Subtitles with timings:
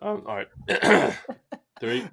[0.00, 0.48] Um, all right.
[1.80, 2.08] Three,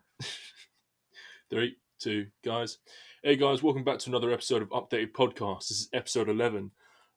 [1.50, 2.78] three, two, guys.
[3.24, 5.70] Hey, guys, welcome back to another episode of Updated Podcast.
[5.70, 6.72] This is episode 11.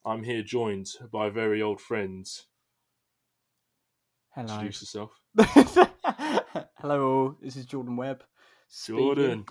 [0.04, 2.46] I'm here joined by very old friends.
[4.34, 4.46] Hello.
[4.54, 5.10] Introduce yourself.
[6.80, 7.36] Hello, all.
[7.42, 8.24] This is Jordan Webb.
[8.68, 9.04] speaking.
[9.04, 9.46] Jordan.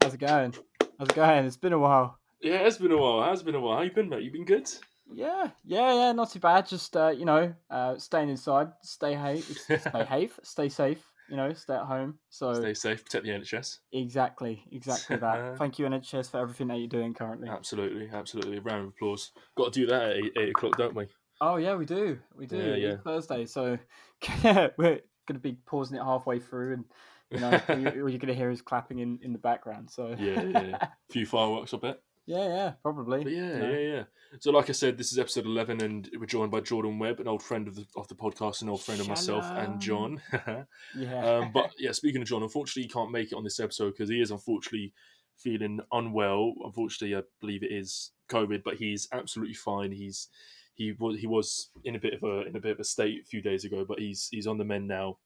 [0.00, 0.54] How's it going?
[0.98, 1.44] How's it going?
[1.44, 2.18] It's been a while.
[2.40, 3.32] Yeah, it's been a while.
[3.32, 3.78] It's been a while.
[3.78, 4.22] How you been, mate?
[4.22, 4.68] You been good?
[5.12, 6.12] Yeah, yeah, yeah.
[6.12, 6.66] Not too bad.
[6.66, 11.04] Just uh, you know, uh, staying inside, stay safe, stay safe, stay safe.
[11.28, 12.18] You know, stay at home.
[12.30, 13.04] So Stay safe.
[13.04, 13.78] Protect the NHS.
[13.92, 15.56] exactly, exactly that.
[15.58, 17.48] Thank you NHS for everything that you're doing currently.
[17.48, 18.60] Absolutely, absolutely.
[18.60, 19.32] round of applause.
[19.56, 21.08] Got to do that at eight, eight o'clock, don't we?
[21.40, 22.56] Oh yeah, we do, we do.
[22.58, 22.96] Yeah, yeah.
[23.02, 23.76] Thursday, so
[24.44, 26.84] yeah, we're gonna be pausing it halfway through, and
[27.30, 29.90] you know, all you- all you're gonna hear is clapping in in the background.
[29.90, 30.76] So Yeah, yeah, yeah.
[30.80, 32.00] A few fireworks, I bet.
[32.26, 33.24] Yeah, yeah, probably.
[33.24, 33.70] But yeah, know.
[33.70, 34.02] yeah, yeah.
[34.40, 37.28] So, like I said, this is episode eleven, and we're joined by Jordan Webb, an
[37.28, 40.20] old friend of the of the podcast, an old friend of myself and John.
[40.96, 41.38] Yeah.
[41.38, 44.10] um, but yeah, speaking of John, unfortunately, he can't make it on this episode because
[44.10, 44.92] he is unfortunately
[45.38, 46.54] feeling unwell.
[46.64, 49.92] Unfortunately, I believe it is COVID, but he's absolutely fine.
[49.92, 50.28] He's
[50.74, 53.22] he was he was in a bit of a in a bit of a state
[53.22, 55.18] a few days ago, but he's he's on the mend now.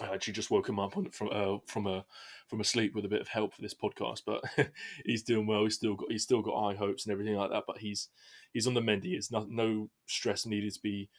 [0.00, 2.04] I actually just woke him up on, from uh, from a
[2.48, 4.42] from a sleep with a bit of help for this podcast, but
[5.04, 5.64] he's doing well.
[5.64, 7.64] He's still got he's still got high hopes and everything like that.
[7.66, 8.08] But he's
[8.52, 9.04] he's on the mend.
[9.04, 11.10] He is no no stress needed to be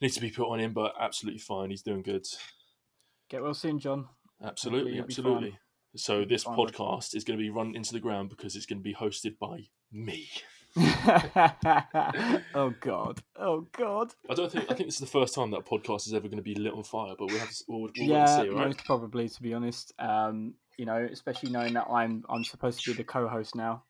[0.00, 1.70] needs to be put on him, but absolutely fine.
[1.70, 2.26] He's doing good.
[3.28, 4.08] Get well soon, John.
[4.42, 5.58] Absolutely, absolutely.
[5.96, 8.82] So this podcast is going to be run into the ground because it's going to
[8.82, 10.28] be hosted by me.
[12.54, 13.20] oh God.
[13.36, 14.12] Oh God.
[14.28, 16.28] I don't think I think this is the first time that a podcast is ever
[16.28, 18.66] going to be lit on fire, but we'll have to, we'll, we'll yeah, see, right?
[18.68, 19.92] most probably to be honest.
[19.98, 23.82] Um, you know, especially knowing that I'm I'm supposed to be the co-host now.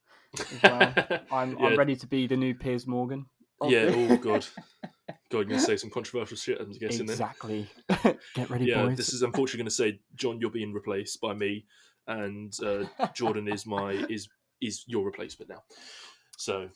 [0.63, 0.95] well.
[1.33, 3.27] I'm yeah, I'm ready to be the new Piers Morgan.
[3.61, 3.91] of yeah.
[3.95, 6.61] Oh god, God, you're going to say some controversial shit.
[6.61, 7.07] I'm guessing.
[7.07, 7.15] then.
[7.15, 7.69] exactly.
[8.35, 8.97] Get ready, Yeah, boys.
[8.97, 11.67] this is unfortunately going to say, John, you're being replaced by me,
[12.07, 12.85] and uh,
[13.15, 14.29] Jordan is my is
[14.63, 15.63] is your replacement now.
[16.41, 16.69] So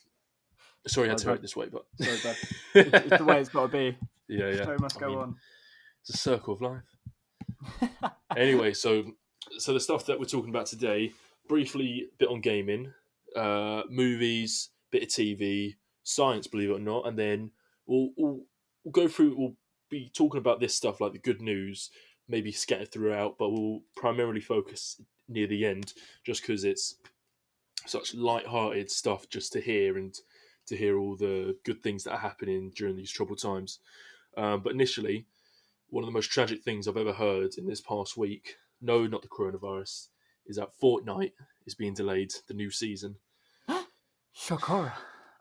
[0.86, 2.36] sorry I had to hurt this way, but Sorry,
[2.74, 3.96] it's, the way it's got to be.
[4.28, 4.64] yeah, yeah.
[4.64, 5.36] So must I go mean, on.
[6.02, 8.12] It's a circle of life.
[8.36, 9.04] anyway, so
[9.58, 11.12] so the stuff that we're talking about today,
[11.48, 12.92] briefly, a bit on gaming,
[13.36, 17.50] uh, movies, bit of TV, science, believe it or not, and then
[17.86, 18.40] we'll, we'll
[18.84, 19.34] we'll go through.
[19.36, 19.56] We'll
[19.90, 21.90] be talking about this stuff like the good news,
[22.28, 26.96] maybe scattered throughout, but we'll primarily focus near the end, just because it's
[27.86, 30.14] such light-hearted stuff just to hear and
[30.66, 33.78] to hear all the good things that are happening during these troubled times.
[34.36, 35.26] Um, but initially,
[35.90, 39.22] one of the most tragic things I've ever heard in this past week, no, not
[39.22, 40.08] the coronavirus,
[40.46, 41.32] is that Fortnite
[41.66, 43.16] is being delayed, the new season.
[44.32, 44.94] Shock horror.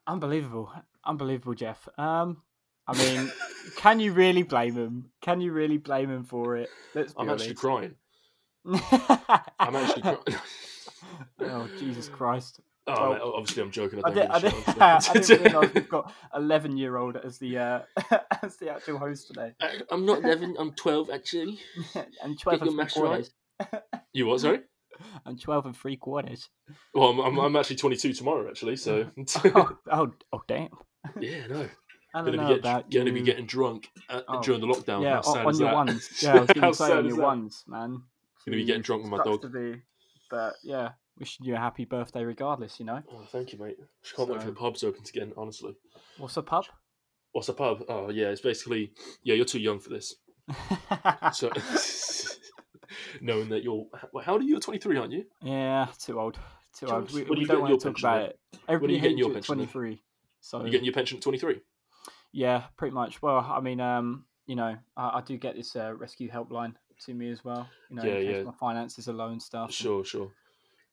[0.06, 0.72] Unbelievable.
[1.06, 1.88] Unbelievable, Jeff.
[1.98, 2.44] Um,
[2.88, 3.32] I mean,
[3.78, 5.12] can you really blame him?
[5.22, 6.70] Can you really blame him for it?
[6.94, 7.62] Let's be I'm actually honest.
[7.62, 7.96] crying.
[9.60, 10.40] I'm actually crying.
[11.42, 12.60] oh, Jesus Christ.
[12.88, 14.02] Oh, Well, mate, obviously, I'm joking.
[14.04, 17.38] I I, don't did, I, did, I didn't realize we've got 11 year old as
[17.38, 17.80] the uh,
[18.44, 19.54] as the actual host today.
[19.62, 21.60] I- I'm not 11, I'm 12, actually.
[22.24, 23.04] and 12 your and three maths right.
[23.04, 23.32] quarters.
[24.14, 24.62] You what, sorry?
[25.26, 26.50] I'm 12 and three quarters.
[26.94, 29.10] Well, I'm, I'm, I'm actually 22 tomorrow, actually, so.
[29.46, 30.70] oh, oh, oh, damn.
[31.20, 31.68] yeah, no.
[32.16, 33.12] I to know be, get, gonna you.
[33.12, 34.42] be getting drunk uh, Oh.
[34.44, 35.02] during the lockdown.
[35.02, 35.76] yeah, on, on your that?
[35.76, 36.10] ones.
[36.22, 37.24] Yeah, I was going to say on your that?
[37.24, 38.04] ones, man.
[38.46, 39.52] Gonna be getting drunk with my dog.
[39.52, 39.82] Be,
[40.30, 43.02] but yeah, wishing you a happy birthday regardless, you know.
[43.12, 43.78] Oh, thank you, mate.
[44.02, 45.76] Just can't wait for So- the pubs open again, honestly.
[46.18, 46.66] What's a pub?
[47.32, 47.84] What's a pub?
[47.90, 48.94] Oh, yeah, it's basically,
[49.24, 50.16] yeah, you're too young for this.
[51.34, 51.50] So,
[53.22, 54.52] knowing that you're, well, how old are you?
[54.52, 55.26] You're 23, aren't you?
[55.42, 56.38] yeah, too old.
[56.78, 57.12] Too old.
[57.14, 58.30] We, we you don't want to talk about then?
[58.30, 58.40] it.
[58.68, 59.68] Everybody you getting your pension then?
[59.68, 60.04] 23.
[60.42, 61.60] So You're getting your pension at 23?
[62.32, 63.22] Yeah, pretty much.
[63.22, 66.74] Well, I mean, um, you know, I, I do get this uh, rescue helpline
[67.06, 67.68] to me as well.
[67.90, 68.44] You know, Yeah, in case yeah.
[68.44, 69.68] my finances are low and stuff.
[69.70, 70.32] and- Sure, sure.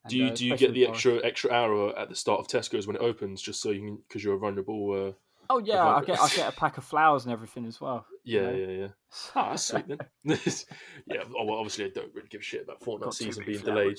[0.04, 2.48] And, Do you uh, do you get the extra extra hour at the start of
[2.48, 5.08] Tesco's when it opens, just so you can because you're a vulnerable?
[5.08, 5.12] Uh,
[5.52, 8.06] Oh yeah, I get I get a pack of flowers and everything as well.
[8.22, 8.56] you yeah, know.
[8.56, 8.88] yeah, yeah.
[9.34, 9.98] Ah, that's sweet then.
[10.24, 13.58] yeah, oh, well, obviously I don't really give a shit about Fortnite Got season being
[13.58, 13.98] delayed.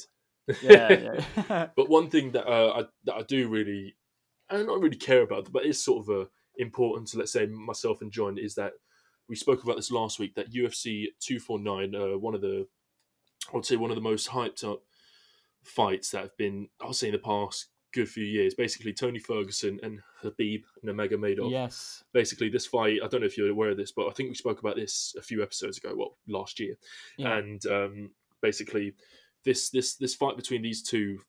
[0.61, 1.19] yeah,
[1.49, 1.67] yeah.
[1.75, 3.97] But one thing that uh, I that I do really,
[4.49, 6.25] I don't really care about, but is sort of uh,
[6.55, 8.71] important to let's say myself and John is that
[9.27, 12.65] we spoke about this last week that UFC two four nine, uh, one of the,
[13.51, 14.83] I would say one of the most hyped up
[15.63, 18.53] fights that have been, I would say in the past good few years.
[18.53, 21.51] Basically, Tony Ferguson and Khabib Nurmagomedov.
[21.51, 22.03] yes.
[22.13, 24.35] Basically, this fight, I don't know if you're aware of this, but I think we
[24.35, 25.93] spoke about this a few episodes ago.
[25.95, 26.75] Well, last year,
[27.17, 27.37] Yeah.
[27.37, 28.11] and um,
[28.41, 28.93] basically,
[29.43, 31.19] this this this fight between these two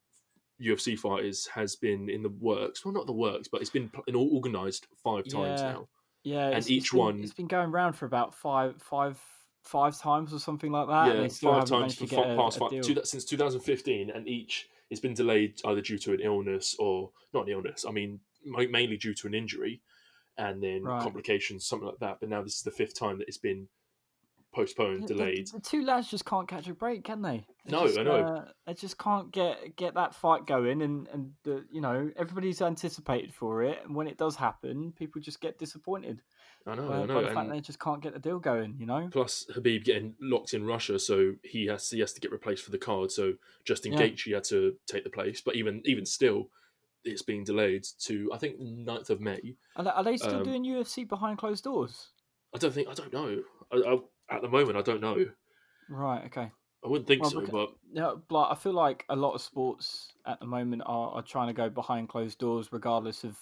[0.61, 2.85] UFC fighters has been in the works.
[2.85, 5.73] Well, not the works, but it's been organised five times Yeah.
[5.73, 5.89] now.
[6.25, 9.21] Yeah, And each been, one- it's been going round for about five, five,
[9.63, 11.17] five times or something like that.
[11.17, 12.83] yeah, five times for to get fi- a, past a five, deal.
[12.83, 17.47] two, since 2015, and each it's been delayed either due to an illness or not
[17.47, 17.85] an illness.
[17.89, 19.81] I mean, mainly due to an injury,
[20.37, 21.03] and then Right.
[21.03, 22.19] complications, something like that.
[22.21, 23.69] But now this is the fifth time that it's been
[24.53, 25.47] postponed, The- the- delayed.
[25.49, 27.47] The, two lads just can't catch a break, can they?
[27.65, 28.13] They No, just, I know.
[28.17, 32.61] Uh, they just can't get get that fight going, and and the, you know everybody's
[32.61, 36.21] anticipated for it, and when it does happen, people just get disappointed
[36.67, 37.21] I know, by, I by know.
[37.23, 38.77] the fact And they just can't get the deal going.
[38.79, 42.31] You know, plus Khabib getting locked in Russia, so he has he has to get
[42.33, 43.11] replaced for the card.
[43.11, 44.01] So Justin Yeah.
[44.07, 46.49] Gaethje had to take the place, but even even still,
[47.05, 49.57] it's being delayed to I think 9th of May.
[49.77, 52.09] are they, are they still Um, doing UFC behind closed doors?
[52.55, 53.43] I don't think I don't know.
[53.73, 55.27] I, I, at the moment, I don't know.
[55.89, 56.25] Right.
[56.27, 56.51] Okay.
[56.85, 59.41] I wouldn't think Well, so, beca- but Yeah, but I feel like a lot of
[59.43, 63.37] sports at the moment are, are trying to go behind closed doors, regardless of,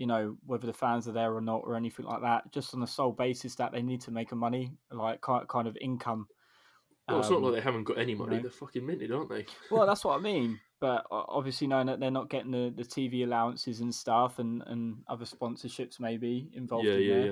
[0.00, 2.50] you know, whether the fans are there or not or anything like that.
[2.52, 5.68] Just on the sole basis that they need to make a money, like kind kind
[5.68, 6.26] of income.
[7.06, 8.36] well, it's not Um, like they haven't got any money.
[8.36, 8.42] know.
[8.42, 9.44] They're fucking minted, aren't they?
[9.70, 10.58] well, that's what I mean.
[10.80, 15.02] But obviously, knowing that they're not getting the, the TV allowances and stuff, and, and
[15.06, 17.26] other sponsorships maybe involved yeah, in yeah, there.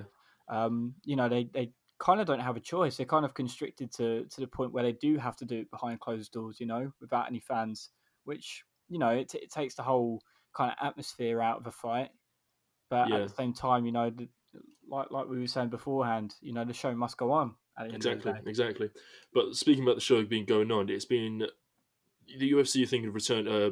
[0.50, 0.64] yeah.
[0.64, 2.98] um, you know, they, they kind of don't have a choice.
[2.98, 5.70] They're kind of constricted to, to the point where they do have to do it
[5.70, 7.88] behind closed doors, you know, without any fans,
[8.24, 10.20] which, you know, it, it takes the whole
[10.54, 12.10] kind of atmosphere out of a fight.
[12.88, 13.16] But Yeah.
[13.16, 14.28] at the same time, you know, the,
[14.88, 17.54] like like we were saying beforehand, you know, the show must go on.
[17.76, 18.50] At the end Exactly, Of the day.
[18.50, 18.90] exactly.
[19.32, 21.46] But speaking about the show being going on, it's been
[22.38, 23.70] the UFC thinking of return, uh,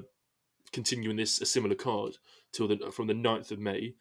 [0.73, 2.19] continuing this a similar card
[2.53, 3.95] till the from the 9th of May,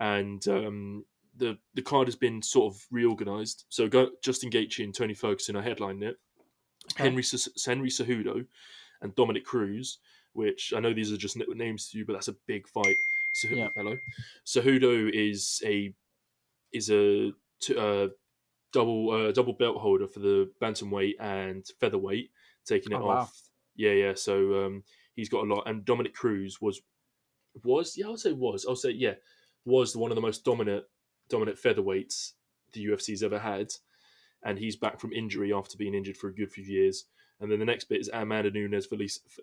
[0.00, 1.04] and um,
[1.36, 3.64] the the card has been sort of reorganized.
[3.68, 6.18] So go, Justin Gaethje and Tony Ferguson are headlining it.
[6.92, 7.04] Okay.
[7.04, 7.24] Henry
[7.64, 8.46] Henry Cejudo
[9.02, 9.98] and Dominick Cruz,
[10.32, 12.96] which I know these are just names to you, but that's a big fight.
[13.34, 13.68] So, Yeah.
[13.74, 13.98] Hello,
[14.46, 15.92] Cejudo is a
[16.72, 17.32] is a
[17.76, 18.08] uh,
[18.72, 22.30] double uh, double belt holder for the bantamweight and featherweight,
[22.64, 23.16] taking it Oh, wow.
[23.18, 23.42] off.
[23.74, 24.12] Yeah, yeah.
[24.14, 24.84] So um,
[25.16, 25.64] he's got a lot.
[25.66, 26.80] And Dominick Cruz was
[27.64, 28.64] was yeah, I'll say was.
[28.68, 29.14] I'll say yeah,
[29.64, 30.84] was one of the most dominant
[31.28, 32.34] dominant featherweights
[32.72, 33.72] the UFC's ever had,
[34.44, 37.06] and he's back from injury after being injured for a good few years.
[37.44, 38.88] And then the next bit is Amanda Nunes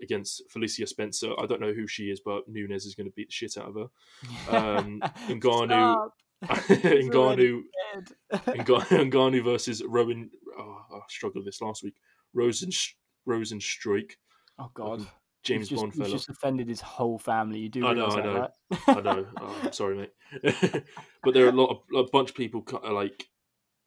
[0.01, 1.33] against Felicia Spencer.
[1.39, 3.69] I don't know who she is, but Nunes is going to beat the shit out
[3.69, 4.57] of her.
[4.57, 6.09] Um, Ngannou-.
[6.49, 6.77] He's
[7.09, 7.61] Ngannou.
[8.33, 10.31] Ngannou, Ngannou versus Rowan.
[10.57, 11.93] Oh, I struggled with this last week.
[12.33, 12.71] Rosen
[13.29, 14.13] Rosenstreich,
[14.57, 15.05] oh God,
[15.43, 16.09] James You've just, Bond fella.
[16.09, 17.59] just offended his whole family.
[17.59, 18.47] You do I know, I know.
[18.87, 19.27] I know.
[19.39, 20.83] Oh, I'm sorry, mate.
[21.23, 23.27] but there are a lot of a bunch of people like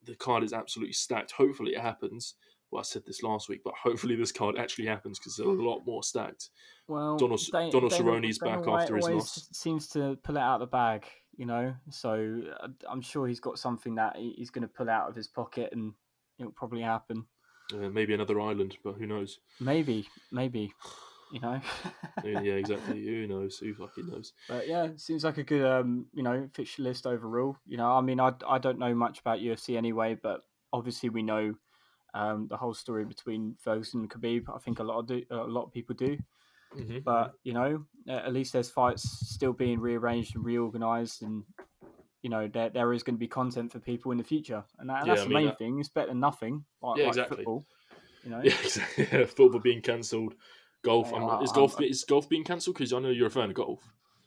[0.05, 1.33] the card is absolutely stacked.
[1.33, 2.35] Hopefully, it happens.
[2.75, 5.53] Well, I said this last week, but hopefully this card actually happens because they're a
[5.53, 6.51] lot more stacked.
[6.89, 9.49] Well, Donald- Dan- Donald Cerrone's back White after his loss.
[9.53, 11.05] Seems to pull it out of the bag,
[11.37, 11.73] you know.
[11.91, 15.29] So uh, I'm sure he's got something that he's going to pull out of his
[15.29, 15.93] pocket, and
[16.41, 17.27] it'll probably happen.
[17.73, 19.39] Uh, maybe another island, but who knows?
[19.61, 20.73] Maybe, maybe,
[21.33, 21.61] you know.
[22.25, 23.05] yeah, yeah, exactly.
[23.07, 23.57] Who knows?
[23.59, 24.33] Who fucking knows?
[24.49, 27.57] But yeah, seems like a good, um, you know, fixture list overall.
[27.67, 30.41] You know, I mean, I, I don't know much about UFC anyway, but
[30.73, 31.55] obviously we know
[32.15, 34.45] um, the whole story between Ferguson and Khabib.
[34.55, 36.17] I think a lot of do, a lot of people do.
[36.75, 39.03] hmm but you know at least there's fights
[39.35, 41.45] still being rearranged and reorganized and
[42.23, 44.89] you know there, there is going to be content for people in the future and,
[44.91, 47.05] that, and Yeah, that's I the main that- thing it's better than nothing like, Yeah,
[47.05, 47.37] like exactly.
[47.39, 47.65] football
[48.25, 49.27] you know Yeah, exactly.
[49.39, 50.35] Football being cancelled.
[50.83, 51.11] Golf.
[51.11, 52.77] Yeah, I'm not, is I- golf is golf being cancelled?
[52.77, 53.81] Because I know you're a fan of golf.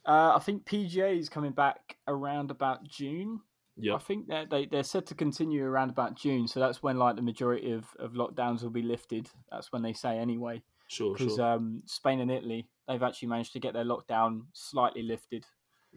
[0.06, 3.42] uh, i think pga is coming back around about june
[3.80, 3.96] Yeah.
[3.96, 7.16] i think they're, they, they're set to continue around about june so that's when like
[7.16, 11.36] the majority of, of lockdowns will be lifted that's when they say anyway Sure, because
[11.36, 11.46] sure.
[11.46, 15.46] um, spain and italy they've actually managed to get their lockdown slightly lifted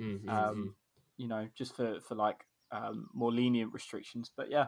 [0.00, 0.72] Mm, mm, um, mm.
[1.18, 4.30] you know, just for for like um, more lenient restrictions.
[4.34, 4.66] But yeah,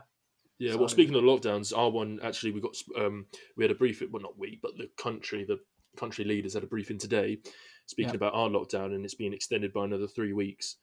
[0.58, 3.26] Yeah, well, speaking of lockdowns, our one actually we got um
[3.56, 4.08] we had a briefing.
[4.10, 5.58] Well, not we, but the country, the
[5.96, 7.38] country leaders had a briefing today,
[7.86, 8.16] speaking Yeah.
[8.16, 10.76] about our lockdown, and it's being extended by another three weeks.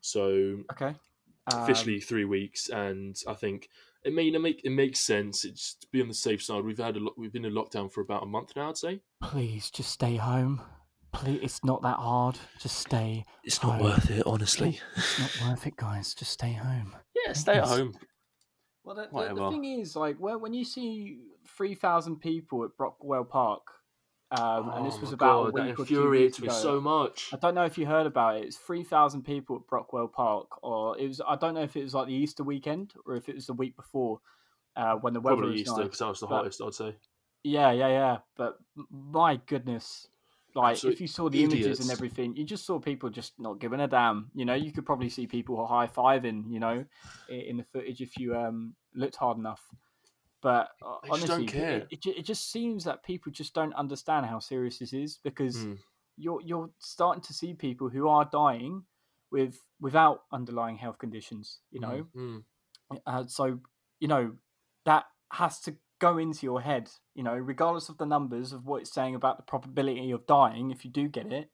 [0.00, 0.94] So okay.
[1.46, 3.68] Officially Um, three weeks, and I think
[4.04, 5.44] it may it make it makes sense.
[5.44, 6.64] It's to be on the safe side.
[6.64, 8.68] We've had a lo- we've been in lockdown for about a month now.
[8.70, 10.62] I'd say please just stay home.
[11.12, 12.36] Please, it's not that hard.
[12.58, 13.24] Just stay.
[13.44, 14.80] it's not worth it, honestly.
[14.96, 16.12] It's not worth it, guys.
[16.12, 16.96] Just stay home.
[17.24, 17.94] Yeah, stay at home.
[18.82, 21.20] Well, the, the, the thing is, like, when when you see
[21.56, 23.62] three thousand people at Brockwell Park,
[24.30, 26.56] um, and this Oh was about God, a week or two infuriates weeks me ago.
[26.76, 27.30] so much.
[27.32, 28.44] I don't know if you heard about it.
[28.44, 31.20] It's three thousand people at Brockwell Park, or it was.
[31.26, 33.52] I don't know if it was like the Easter weekend or if it was the
[33.52, 34.20] week before,
[34.76, 35.84] uh, when the weather Probably was Easter nice.
[35.84, 36.62] because that was the but- hottest.
[36.62, 36.96] I'd say.
[37.46, 38.16] Yeah, yeah, yeah.
[38.36, 38.58] But
[38.90, 40.08] my goodness,
[40.54, 43.60] like Absolute if you saw the images and everything, you just saw people just not
[43.60, 44.30] giving a damn.
[44.34, 46.50] You know, you could probably see people high fiving.
[46.50, 46.84] You know,
[47.28, 49.60] in the footage if you um looked hard enough.
[50.44, 51.88] But uh, They just honestly, it-.
[51.90, 55.78] It, it, just seems that people just don't understand how serious this is because Mm.
[56.18, 58.84] you're you're starting to see people who are dying
[59.32, 61.60] with without underlying health conditions.
[61.72, 62.44] You know, Mm,
[63.06, 63.58] uh, so
[64.00, 64.32] you know
[64.84, 66.90] that has to go into your head.
[67.14, 70.70] You know, regardless of the numbers of what it's saying about the probability of dying
[70.70, 71.50] if you do get it,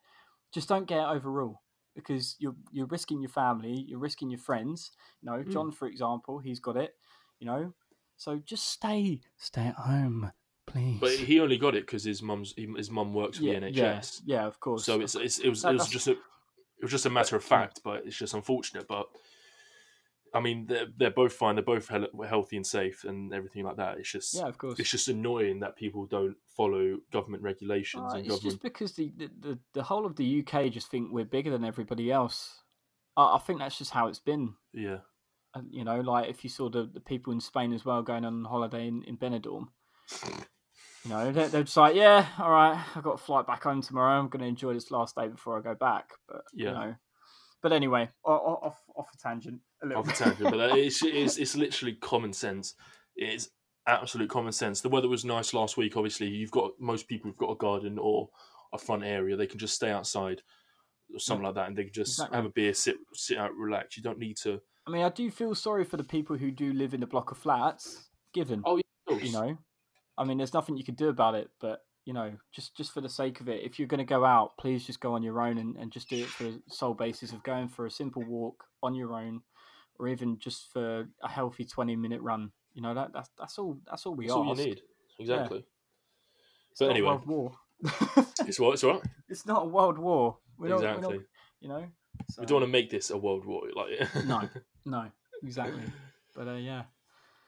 [0.52, 1.62] just don't get it overall
[1.94, 4.90] because you're you're risking your family, you're risking your friends.
[5.22, 5.52] You know, Mm.
[5.52, 6.96] John, for example, he's got it.
[7.38, 7.72] You know,
[8.20, 10.30] so just stay stay at home,
[10.66, 10.98] please.
[11.00, 14.20] But he only got it because his mum's his mum works for yeah, the NHS.
[14.26, 14.84] yeah, yeah, of course.
[14.84, 17.10] So it's, it's it was That- it was that's- just a it was just a
[17.10, 18.86] matter of fact, but it's just unfortunate.
[18.86, 19.06] But
[20.34, 21.54] I mean, they're they're both fine.
[21.54, 23.96] They're both hel- healthy and safe and everything like that.
[23.96, 24.78] It's just yeah, of course.
[24.78, 28.52] it's just annoying that people don't follow government regulations Uh, and it's government.
[28.52, 32.12] just because the, the, the, whole of the UK just think we're bigger than everybody
[32.12, 32.60] else.
[33.16, 34.54] I, I think that's just how it's been.
[34.74, 34.98] Yeah,
[35.70, 38.44] you know, like if you saw the, the people in Spain as well going on
[38.44, 39.68] holiday in, in Benidorm,
[41.04, 43.80] you know, they're, they're just like, yeah, all right, I've got a flight back home
[43.82, 44.18] tomorrow.
[44.18, 46.10] I'm going to enjoy this last day before I go back.
[46.28, 46.68] But, Yeah.
[46.68, 46.94] you know,
[47.62, 50.16] but anyway, off, off a tangent a little off bit.
[50.16, 52.74] tangent, but uh, it's, it's it's literally common sense.
[53.16, 53.48] It's
[53.86, 54.80] absolute common sense.
[54.80, 55.96] The weather was nice last week.
[55.96, 58.28] Obviously, you've got most people have got a garden or
[58.72, 59.36] a front area.
[59.36, 60.42] They can just stay outside
[61.12, 62.36] or something like that, and they can just Exactly.
[62.36, 63.96] have a beer, sit sit out, relax.
[63.96, 64.60] You don't need to.
[64.86, 67.30] I mean, I do feel sorry for the people who do live in a block
[67.30, 68.62] of flats, given.
[68.64, 69.58] Oh, yeah, you know
[70.16, 73.00] i mean there's nothing you can do about it but you know just just for
[73.00, 75.40] the sake of it if you're going to go out please just go on your
[75.40, 78.22] own and, and just do it for the sole basis of going for a simple
[78.22, 79.40] walk on your own
[79.98, 83.78] or even just for a healthy 20 minute run you know that that's that's all
[83.88, 84.80] that's all we That's all you need.
[85.18, 85.64] Exactly.
[86.70, 87.08] It's But not anyway.
[87.08, 87.52] a world war
[88.46, 89.02] It's what it's what.
[89.28, 91.22] it's not a world war we're not, we're not-
[91.60, 91.84] you know
[92.28, 93.62] so, We don't want to make this a world war.
[93.74, 94.48] Like no
[94.84, 95.10] no
[95.42, 95.82] exactly
[96.34, 96.82] but uh, yeah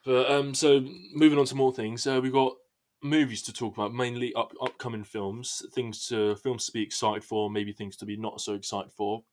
[0.05, 2.53] But um, so moving on to more things, uh, we've got
[3.01, 7.49] movies to talk about, mainly up upcoming films, things to films to be excited for,
[7.49, 9.23] maybe things to be not so excited for.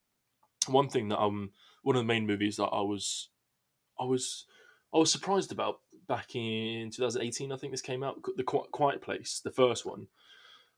[0.67, 1.51] One thing that um,
[1.83, 3.31] one of the main movies that I was,
[3.99, 4.47] I was,
[4.95, 7.53] I was surprised about back in 2018.
[7.53, 10.09] I think this came out, The Quiet Place, the first one.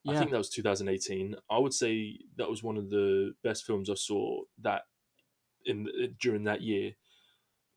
[0.07, 1.37] I think that was 2018.
[1.51, 4.83] I would say that was one of the best films I saw that
[5.65, 5.89] in
[6.21, 6.93] during that year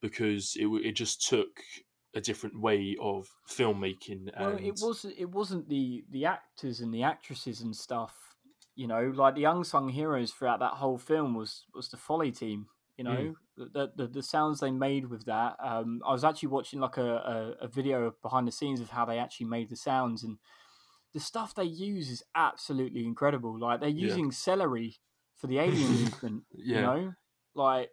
[0.01, 1.61] because it it just took
[2.15, 6.93] a different way of filmmaking and Well, it was it wasn't the the actors and
[6.93, 8.15] the actresses and stuff.
[8.75, 12.67] You know, like the unsung heroes throughout that whole film was was the Foley team.
[12.97, 13.35] You know, Mm.
[13.57, 15.57] the, the the the sounds they made with that.
[15.59, 19.05] Um, I was actually watching like a, a a video behind the scenes of how
[19.05, 20.37] they actually made the sounds and
[21.15, 23.57] the stuff they use is absolutely incredible.
[23.57, 24.07] Like they're Yeah.
[24.09, 24.97] using celery
[25.35, 26.43] for the alien movement.
[26.53, 27.13] yeah You know,
[27.55, 27.89] like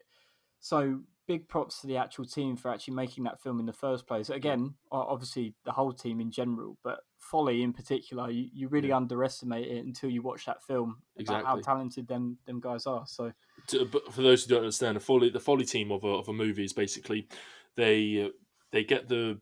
[0.60, 4.06] so big props to the actual team for actually making that film in the first
[4.08, 4.28] place.
[4.28, 8.96] Again, obviously the whole team in general, but Foley in particular, you, you really Yeah.
[8.96, 13.06] underestimate it until you watch that film about how talented them them guys are.
[13.06, 13.32] So
[13.68, 16.28] to, but for those who don't understand, the Foley the Foley team of a, of
[16.28, 17.28] a movie is basically
[17.76, 18.28] they uh,
[18.72, 19.38] they get the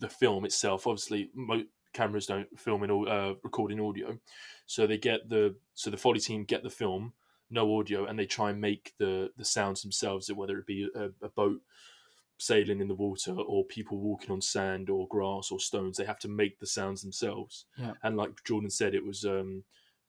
[0.00, 0.86] the film itself.
[0.86, 1.64] Obviously, mo-
[1.94, 4.18] cameras don't film in au- uh, recording audio,
[4.66, 7.14] so they get the so the Foley team get the film,
[7.50, 10.30] no audio, and they try and make the the sounds themselves.
[10.30, 11.62] Whether it be a, a boat
[12.36, 16.18] sailing in the water or people walking on sand or grass or stones, they have
[16.18, 17.64] to make the sounds themselves.
[17.78, 17.92] Yeah.
[18.02, 19.64] And like Jordan said, it was um,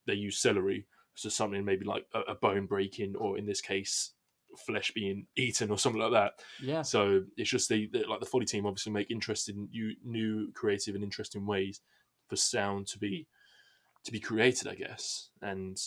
[0.06, 4.12] they use celery so something maybe like a, a bone breaking, or in this case,
[4.56, 6.34] flesh being eaten, or something like that.
[6.60, 10.52] yeah, So it's just the, the like the Foley team obviously make interesting, new, new,
[10.54, 11.82] creative, and interesting ways
[12.28, 13.28] for sound to be
[14.04, 15.30] to be created, I guess.
[15.42, 15.78] And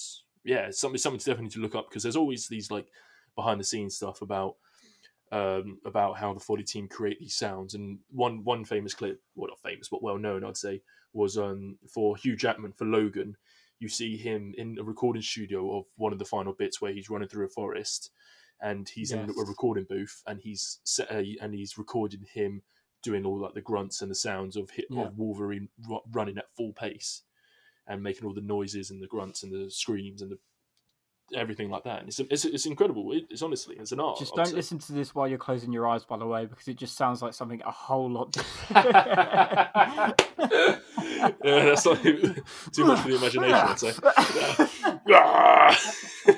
[0.44, 2.88] yeah, it's something something to definitely to look up because there's always these like
[3.36, 4.56] behind the scenes stuff about
[5.30, 7.74] um, about how the Foley team create these sounds.
[7.74, 10.82] And one one famous clip, well not famous but well known, I'd say,
[11.12, 13.36] was um, for Hugh Jackman for Logan.
[13.78, 17.10] You see him in a recording studio of one of the final bits where he's
[17.10, 18.10] running through a forest,
[18.60, 22.62] and he's in a recording booth, and he's set, uh, and he's recording him
[23.02, 25.02] doing all like the grunts and the sounds of hit, Yeah.
[25.06, 27.22] of Wolverine ru- running at full pace,
[27.86, 30.38] and making all the noises and the grunts and the screams and the
[31.34, 32.00] everything like that.
[32.00, 33.12] And it's it's, it's incredible.
[33.12, 34.18] It, it's honestly it's an art.
[34.18, 36.04] just don't listen to this while you're closing your eyes.
[36.04, 38.36] By the way, because it just sounds like something a whole lot.
[38.70, 40.14] yeah,
[41.44, 43.54] that's like too much for the imagination.
[43.54, 43.92] I'd say.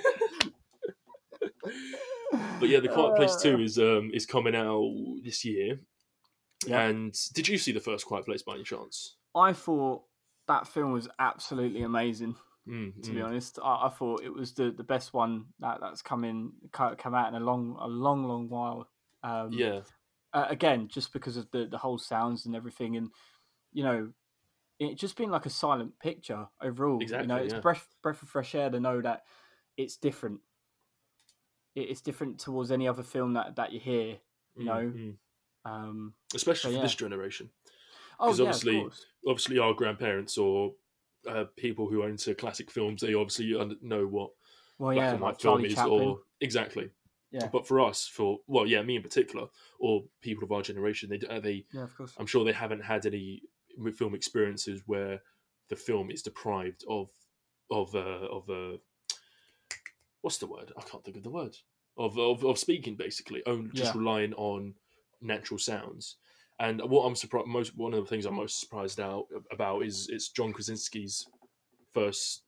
[2.61, 4.89] but yeah, the Quiet Place Two is um is coming out
[5.25, 5.81] this year.
[6.67, 6.83] Yeah.
[6.83, 9.17] And did you see the first Quiet Place by any chance?
[9.35, 10.03] I thought
[10.47, 12.37] that film was absolutely amazing.
[12.69, 13.25] Mm, to be mm.
[13.25, 13.59] honest.
[13.63, 17.29] I, I thought it was the, the best one that, that's come in come out
[17.29, 18.89] in a long a long long while.
[19.23, 19.81] Um, Yeah,
[20.33, 23.11] uh, again, just because of the the whole sounds and everything, and
[23.73, 24.13] you know,
[24.79, 27.01] it just being like a silent picture overall.
[27.01, 27.61] Exactly, You know, it's yeah.
[27.61, 29.23] breath breath of fresh air to know that
[29.77, 30.41] it's different.
[31.75, 34.19] It, it's different towards any other film that that you hear.
[34.57, 35.17] You know, Mm,
[35.65, 36.97] um, especially So, for this yeah.
[36.99, 37.51] generation.
[38.19, 38.89] oh 'Cause yeah, obviously-.
[39.27, 40.75] Obviously, our grandparents or
[41.29, 44.31] uh, people who are into classic films, they obviously know what
[44.79, 46.01] Well, black yeah, and like white film Charlie is, Chaplin.
[46.09, 46.91] or exactly.
[47.31, 47.49] Yeah.
[47.53, 49.47] But for us, for well, yeah, me in particular,
[49.79, 52.15] or people of our generation, they uh, they yeah, of course.
[52.19, 53.43] I'm sure they haven't had any
[53.95, 55.23] film experiences where
[55.69, 57.09] the film is deprived of
[57.71, 58.79] of uh, of uh,
[60.23, 60.73] what's the word?
[60.77, 61.57] I can't think of the word
[61.97, 63.99] of of, of speaking basically, only just Yeah.
[64.01, 64.75] relying on
[65.21, 66.17] natural sounds.
[66.59, 70.09] And what I'm surprised most one of the things I'm most surprised out about is
[70.11, 71.27] it's John Krasinski's
[71.93, 72.43] first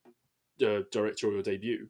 [0.64, 1.88] uh, directorial debut.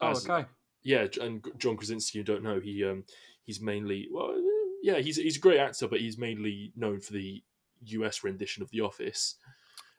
[0.00, 0.46] Oh, okay.
[0.82, 3.04] yeah, and John Krasinski, you don't know, he um
[3.44, 4.34] he's mainly well,
[4.82, 7.42] yeah, he's he's a great actor, but he's mainly known for the
[7.86, 9.36] US rendition of The Office.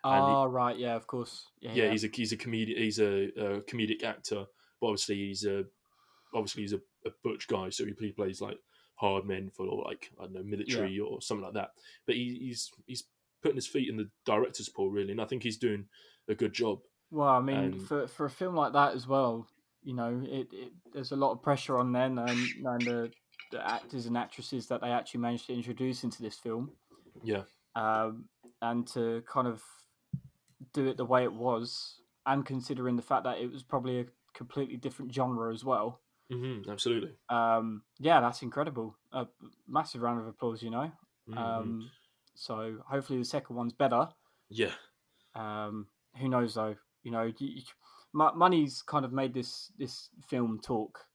[0.03, 0.77] he- Oh, right.
[0.77, 1.47] Yeah, of course.
[1.59, 1.91] Yeah, Yeah, yeah.
[1.91, 4.45] he's a he's a comedian, he's a, a comedic actor,
[4.81, 5.63] but obviously he's a
[6.33, 8.57] obviously he's a, a butch guy, so he play- plays like
[8.95, 11.69] hard men for like I don't know military or something like that.
[12.05, 13.03] But he, he's he's
[13.41, 15.85] putting his feet in the director's pool really, and I think he's doing
[16.27, 16.79] a good job.
[17.11, 19.47] Well, I mean, And- for for a film like that as well,
[19.83, 23.11] you know, it, it there's a lot of pressure on them and, and the,
[23.51, 26.71] the actors and actresses that they actually managed to introduce into this film,
[27.23, 27.43] Yeah,
[27.75, 28.25] um,
[28.61, 29.61] and to kind of
[30.73, 31.95] do it the way it was,
[32.25, 36.01] and considering the fact that it was probably a completely different genre as well.
[36.29, 37.17] hmm absolutely.
[37.29, 38.97] Um, yeah, that's incredible.
[39.11, 39.27] A
[39.67, 40.91] massive round of applause, you know.
[41.27, 41.37] Mhm.
[41.37, 41.91] Um,
[42.35, 44.09] so hopefully the second one's better.
[44.49, 44.73] yeah,
[45.35, 46.75] Um, who knows though?
[47.03, 47.61] You know, you,
[48.13, 51.05] money's kind of made this this film talk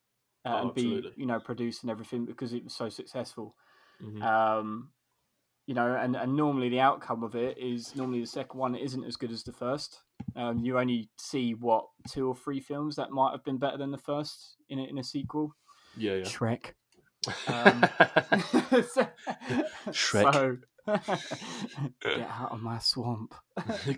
[0.44, 3.56] uh, Oh, and be you know produced and everything because it was so successful.
[4.00, 4.22] Mhm.
[4.26, 4.92] Um,
[5.66, 9.04] you know, and, and normally the outcome of it is normally the second one isn't
[9.04, 10.02] as good as the first.
[10.34, 13.90] Um, you only see what two or three films that might have been better than
[13.90, 15.54] the first in a, in a sequel.
[15.96, 16.24] yeah, yeah.
[16.24, 16.72] Shrek.
[17.48, 17.82] Um,
[19.90, 20.32] Shrek.
[20.32, 20.56] So,
[22.00, 23.34] get out of my swamp.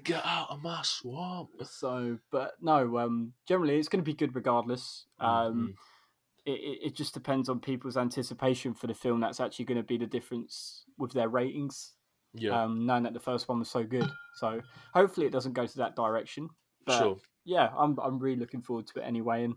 [0.04, 1.50] Get out of my swamp.
[1.64, 5.06] So, but no, um, generally it's going to be good regardless.
[5.20, 5.74] Um, Mhm.
[6.46, 9.20] it, it, it just depends on people's anticipation for the film.
[9.20, 11.92] That's actually going to be the difference with their ratings.
[12.34, 14.60] Yeah, Um, knowing that the first one was so good, so
[14.92, 16.50] hopefully it doesn't go to that direction.
[16.84, 17.16] But sure.
[17.44, 19.54] yeah, I'm I'm really looking forward to it anyway, and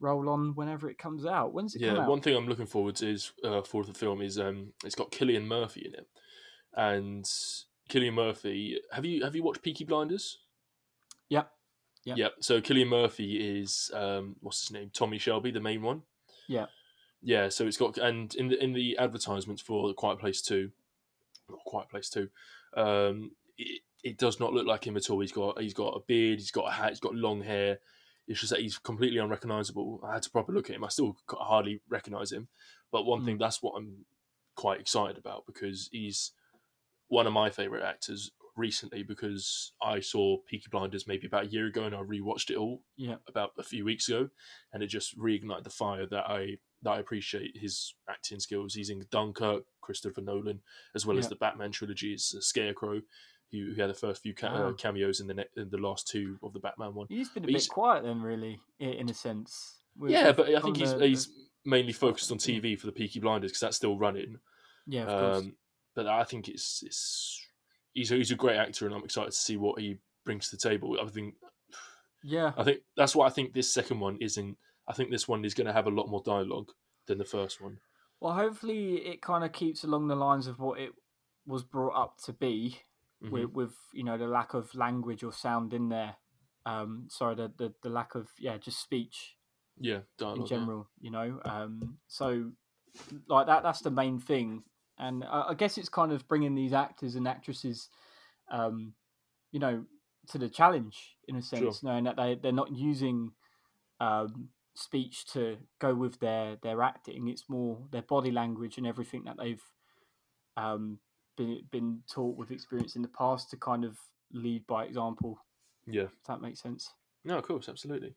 [0.00, 1.52] roll on whenever it comes out.
[1.52, 2.08] When's it come Yeah, out?
[2.08, 5.10] one thing I'm looking forward to is uh, for the film is um, it's got
[5.10, 6.06] Cillian Murphy in it,
[6.74, 7.24] and
[7.90, 8.78] Cillian Murphy.
[8.92, 10.38] Have you have you watched Peaky Blinders?
[11.30, 11.50] Yep.
[12.04, 12.16] Yep.
[12.18, 12.28] Yeah.
[12.40, 14.90] So Cillian Murphy is um, what's his name?
[14.92, 16.02] Tommy Shelby, the main one.
[16.46, 16.66] Yeah.
[17.22, 17.48] Yeah.
[17.48, 20.70] So it's got and in the in the advertisements for the Quiet Place Two,
[21.48, 22.28] not Quiet Place too.
[22.76, 25.20] um, it, it does not look like him at all.
[25.20, 27.78] He's got he's got a beard, he's got a hat, he's got long hair.
[28.28, 30.00] It's just that he's completely unrecognizable.
[30.04, 30.84] I had to proper look at him.
[30.84, 32.48] I still hardly recognize him.
[32.92, 34.04] But one thing that's what I'm
[34.54, 36.32] quite excited about because he's
[37.08, 41.66] one of my favorite actors recently because I saw Peaky Blinders maybe about a year
[41.68, 43.16] ago and I rewatched it all Yeah.
[43.26, 44.28] about a few weeks ago
[44.72, 48.74] and it just reignited the fire that I that I appreciate his acting skills.
[48.74, 50.60] He's in Dunkirk, Christopher Nolan,
[50.94, 52.12] as well as the Batman trilogy.
[52.12, 53.00] It's Scarecrow,
[53.50, 56.06] who, who had the first few ca- uh, cameos in the ne- in the last
[56.06, 57.06] two of the Batman one.
[57.08, 59.76] He's been a But bit quiet then, really, in a sense.
[59.96, 61.28] with- Yeah, but I think he's the- he's
[61.64, 64.38] mainly focused on TV for the Peaky Blinders because that's still running.
[64.86, 65.38] yeah, of course.
[65.44, 65.56] Um,
[65.94, 67.44] but I think it's it's
[67.92, 70.56] he's a, he's a great actor, and I'm excited to see what he brings to
[70.56, 70.96] the table.
[71.02, 71.34] I think
[72.22, 74.56] yeah, I think that's why I think this second one isn't.
[74.88, 76.70] I think this one is going to have a lot more dialogue
[77.06, 77.78] than the first one.
[78.20, 80.90] Well, hopefully it kind of keeps along the lines of what it
[81.46, 82.80] was brought up to be,
[83.22, 83.30] Mhm.
[83.30, 86.16] with, with you know the lack of language or sound in there.
[86.66, 89.36] Um, sorry, the, the the lack of yeah, just speech
[89.78, 90.38] Yeah, dialogue.
[90.38, 90.58] in yeah.
[90.58, 90.90] general.
[91.00, 92.52] You know, um, so
[93.26, 94.64] like that that's the main thing,
[94.98, 97.88] and I, I guess it's kind of bringing these actors and actresses,
[98.50, 98.94] um,
[99.52, 99.84] you know,
[100.28, 103.32] to the challenge in a sense, knowing that they they're not using
[104.00, 107.28] um, speech to go with their their acting.
[107.28, 109.62] It's more their body language and everything that they've
[110.56, 110.98] um,
[111.36, 113.96] been been taught with experience in the past to kind of
[114.32, 115.38] lead by example.
[115.86, 116.04] Yeah.
[116.04, 116.92] If that makes sense.
[117.24, 118.14] No, of course, absolutely.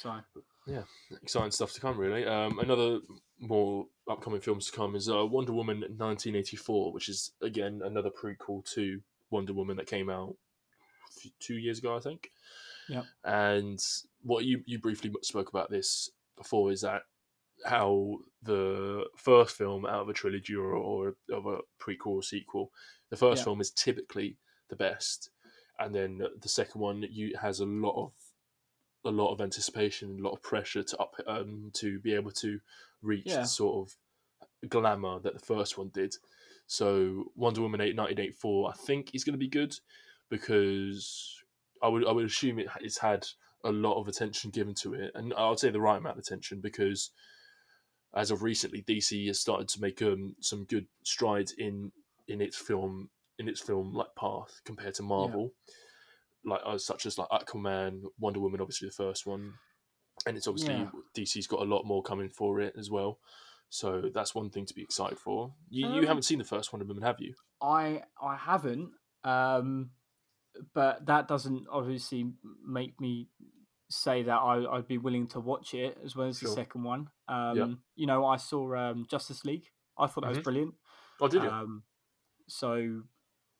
[0.00, 0.14] So
[0.66, 0.82] yeah,
[1.22, 2.24] Exciting stuff to come, really.
[2.24, 3.00] Um, another
[3.40, 8.64] more upcoming films to come is uh, Wonder Woman 1984, which is again another prequel
[8.74, 10.36] to Wonder Woman that came out
[11.40, 12.30] two years ago, I think.
[12.88, 13.04] Yep.
[13.24, 13.78] And
[14.22, 17.02] what you you briefly spoke about this before is that
[17.64, 22.70] how the first film out of a trilogy or, or of a prequel or sequel,
[23.10, 23.44] the first Yeah.
[23.44, 24.36] film is typically
[24.68, 25.30] the best,
[25.78, 28.12] and then the second one you has a lot of
[29.04, 32.32] a lot of anticipation, and a lot of pressure to up um, to be able
[32.32, 32.60] to
[33.02, 33.42] reach Yeah.
[33.42, 36.14] the sort of glamour that the first one did.
[36.66, 39.74] So Wonder Woman 8, 1984, I think is going to be good
[40.28, 41.42] because
[41.82, 43.26] I would I would assume it, it's had
[43.64, 46.20] a lot of attention given to it, and I would say the right amount of
[46.20, 47.10] attention because
[48.14, 51.92] as of recently, DC has started to make um, some good strides in
[52.26, 55.52] in its film in its film like path compared to Marvel,
[56.44, 59.52] like uh, such as like Aquaman, Wonder Woman, obviously the first one,
[60.26, 60.90] and it's obviously Yeah.
[61.16, 63.18] DC's got a lot more coming for it as well.
[63.70, 65.52] So that's one thing to be excited for.
[65.68, 67.34] You, you Um, haven't seen the first Wonder Woman, have you?
[67.60, 68.90] I I haven't,
[69.24, 69.90] um,
[70.74, 72.32] but that doesn't obviously
[72.64, 73.28] make me
[73.90, 76.48] say that I, I'd be willing to watch it as well as Sure.
[76.50, 77.08] the second one.
[77.28, 77.66] Um, Yeah.
[77.96, 79.70] You know, I saw um, Justice League.
[79.96, 80.44] I thought that was Mhm.
[80.44, 80.74] brilliant.
[81.20, 81.48] Oh, did you?
[81.50, 81.84] Um,
[82.48, 83.02] so,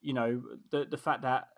[0.00, 1.48] you know, the the fact that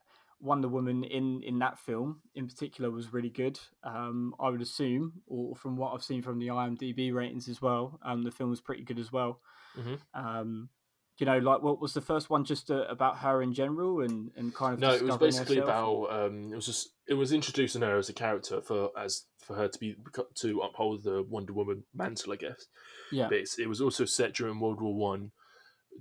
[0.40, 3.60] Wonder Woman in in that film in particular was really good.
[3.82, 7.98] Um, I would assume, or from what I've seen from the IMDb ratings as well,
[8.02, 9.42] um, the film was pretty good as well.
[9.76, 9.98] Mhm.
[10.14, 10.70] Um,
[11.20, 14.30] you know, like what was the first one just uh, about her in general and
[14.36, 16.08] and kind of no, it was basically herself?
[16.08, 19.54] about um, it was just it was introducing her as a character for as for
[19.54, 19.96] her to be
[20.36, 22.66] to uphold the Wonder Woman mantle, I guess.
[23.12, 25.32] yeah, But it's, it was also set during World War One,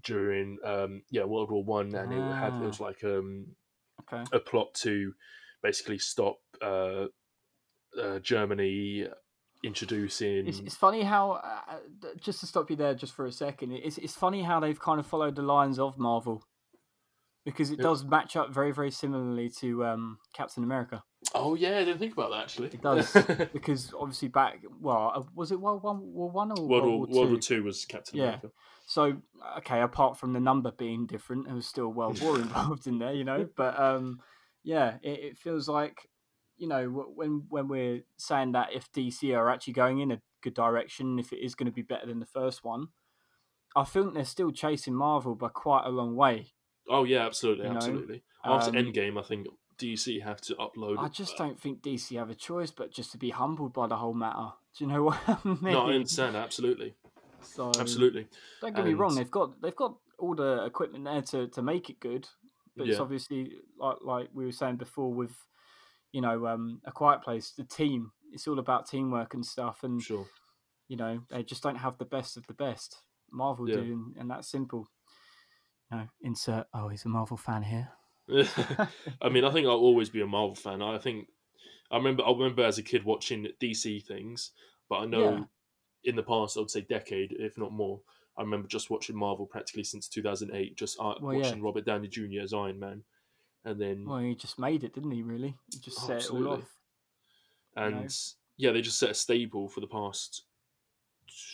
[0.03, 2.67] during um, yeah World War One, and it had it Ah.
[2.67, 3.47] was like um,
[4.01, 5.13] okay, a plot to
[5.61, 7.05] basically stop uh,
[8.01, 9.05] uh, Germany
[9.63, 10.47] introducing.
[10.47, 13.71] It's, it's funny how uh, uh, just to stop you there just for a second.
[13.73, 16.43] It's it's funny how they've kind of followed the lines of Marvel
[17.45, 21.03] because it does match up very very similarly to um, Captain America.
[21.33, 22.67] Oh yeah, I didn't think about that actually.
[22.67, 23.11] It does
[23.53, 26.99] because obviously back well uh, was it World One War One or World War War
[26.99, 27.57] World War Two?
[27.57, 28.25] Two was Captain Yeah.
[28.25, 28.51] America.
[28.87, 29.21] So
[29.57, 33.13] okay, apart from the number being different, there was still World War involved in there,
[33.13, 33.47] you know.
[33.55, 34.19] But um,
[34.63, 36.08] yeah, it, it feels like
[36.59, 40.53] you know when when we're saying that if DC are actually going in a good
[40.53, 42.89] direction, if it is going to be better than the first one,
[43.75, 46.47] I think they're still chasing Marvel by quite a long way.
[46.89, 48.23] Oh yeah, absolutely, You know, absolutely.
[48.43, 50.99] After um, Endgame, I think DC have to upload.
[50.99, 53.95] I just don't think DC have a choice but just to be humbled by the
[53.95, 54.49] whole matter.
[54.77, 55.73] Do you know what I mean?
[55.73, 56.95] No, I understand absolutely,
[57.41, 58.27] So absolutely.
[58.61, 61.89] Don't get me wrong; they've got they've got all the equipment there to, to make
[61.89, 62.27] it good,
[62.75, 65.31] but it's obviously like like we were saying before with
[66.11, 68.11] you know um, a quiet place, the team.
[68.31, 70.25] It's all about teamwork and stuff, and Sure.
[70.87, 73.01] you know they just don't have the best of the best.
[73.31, 73.75] Marvel Yeah.
[73.77, 74.89] do, and, and that's simple.
[75.91, 76.67] No, insert.
[76.73, 77.89] Oh, he's a Marvel fan here.
[79.21, 80.81] I mean, I think I'll always be a Marvel fan.
[80.81, 81.27] I think
[81.91, 82.23] I remember.
[82.23, 84.51] I remember as a kid watching DC things,
[84.87, 85.43] but I know Yeah.
[86.03, 88.01] in the past, I would say decade, if not more.
[88.37, 91.39] I remember just watching Marvel practically since 2008, just uh, Well, yeah.
[91.41, 92.41] watching Robert Downey Jr.
[92.41, 93.03] as Iron Man,
[93.65, 95.21] and then Well, he just made it, didn't he?
[95.21, 96.79] Really, he just Oh, set it all off.
[97.75, 98.13] and
[98.57, 100.43] yeah, they just set a staple for the past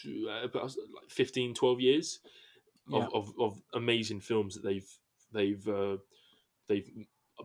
[0.02, 0.64] two, uh, about
[0.94, 2.20] like 15, 12 years
[2.92, 3.08] of, Yeah.
[3.14, 4.90] of, of amazing films that they've
[5.32, 5.98] they've uh,
[6.68, 6.90] they've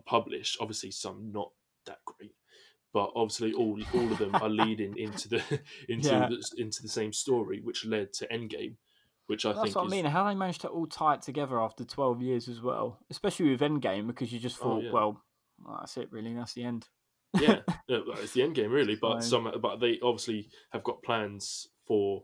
[0.05, 0.57] published.
[0.61, 1.51] Obviously, some not
[1.85, 2.33] that great,
[2.93, 5.43] but obviously all all of them are leading into the
[5.89, 6.27] into Yeah.
[6.29, 8.75] the, into the same story, which led to Endgame,
[9.31, 10.05] which I That's think what is I mean.
[10.05, 13.61] How they managed to all tie it together after twelve years as well, especially with
[13.61, 14.91] Endgame, because you just Oh, thought, yeah.
[14.91, 15.21] well,
[15.79, 16.33] that's it, really.
[16.33, 16.87] That's the end.
[17.39, 18.95] yeah, yeah, it's the end game really.
[18.95, 22.23] But So- some, but they obviously have got plans for,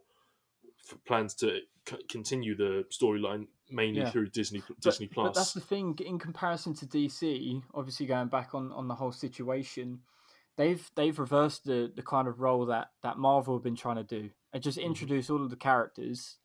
[0.86, 4.10] for plans to c- continue the storyline mainly Yeah.
[4.12, 5.98] through Disney Disney But that's the thing.
[6.06, 10.00] In comparison to DC, obviously going back on, on the whole situation,
[10.58, 14.04] they've they've reversed the, the kind of role that, that Marvel have been trying to
[14.04, 14.88] do, and just Mm-hmm.
[14.88, 16.38] introduce all of the characters,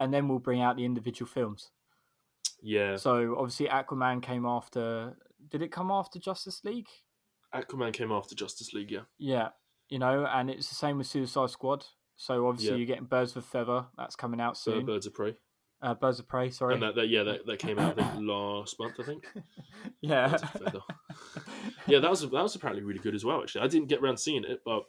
[0.00, 1.70] and then we'll bring out the individual films.
[2.62, 5.16] Yeah, So obviously, Aquaman came after.
[5.48, 6.88] Did it come after Justice League?
[7.54, 8.90] Aquaman came after Justice League.
[8.90, 9.48] Yeah, Yeah,
[9.88, 11.84] you know, and it's the same with Suicide Squad.
[12.16, 12.76] So obviously, Yeah.
[12.78, 13.86] you're getting Birds of a Feather.
[13.96, 14.86] That's coming out so soon.
[14.86, 15.36] Birds of Prey,
[15.80, 16.50] Uh, Birds of Prey.
[16.50, 16.74] Sorry.
[16.74, 19.24] and that, that yeah that, that came out I think, last month I think.
[20.00, 20.28] yeah.
[20.30, 20.42] Birds
[20.74, 20.82] of
[21.86, 23.40] Yeah, that was that was apparently really good as well.
[23.40, 24.82] Actually, I didn't get around seeing it, but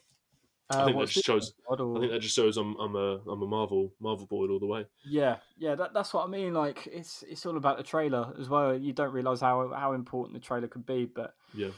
[0.71, 1.53] I Uh, think that just shows.
[1.65, 4.59] Or- I think that just shows I'm I'm a I'm a Marvel Marvel boy all
[4.59, 4.85] the way.
[5.03, 6.53] Yeah, yeah, that, that's what I mean.
[6.53, 8.77] Like, it's it's all about the trailer as well.
[8.77, 11.71] You don't realize how how important the trailer could be, but Yeah,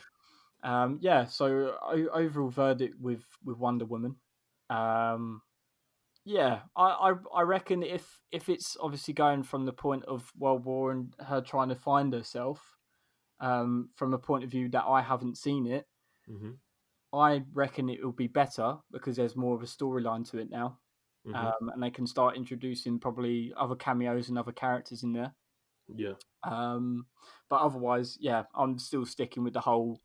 [0.64, 1.26] um, yeah.
[1.26, 4.18] So o- overall verdict with with Wonder Woman,
[4.70, 5.42] um,
[6.26, 10.66] yeah, I, I I reckon if if it's obviously going from the point of World
[10.66, 12.78] War and her trying to find herself,
[13.40, 15.88] um, from a point of view that I haven't seen it,
[16.28, 16.52] hmm
[17.14, 20.78] I reckon it will be better because there's more of a storyline to it now.
[21.28, 21.36] Mhm.
[21.36, 25.36] um, and they can start introducing probably other cameos and other characters in there.
[25.96, 27.06] yeah, Um,
[27.48, 30.02] but otherwise, yeah, I'm still sticking with the whole.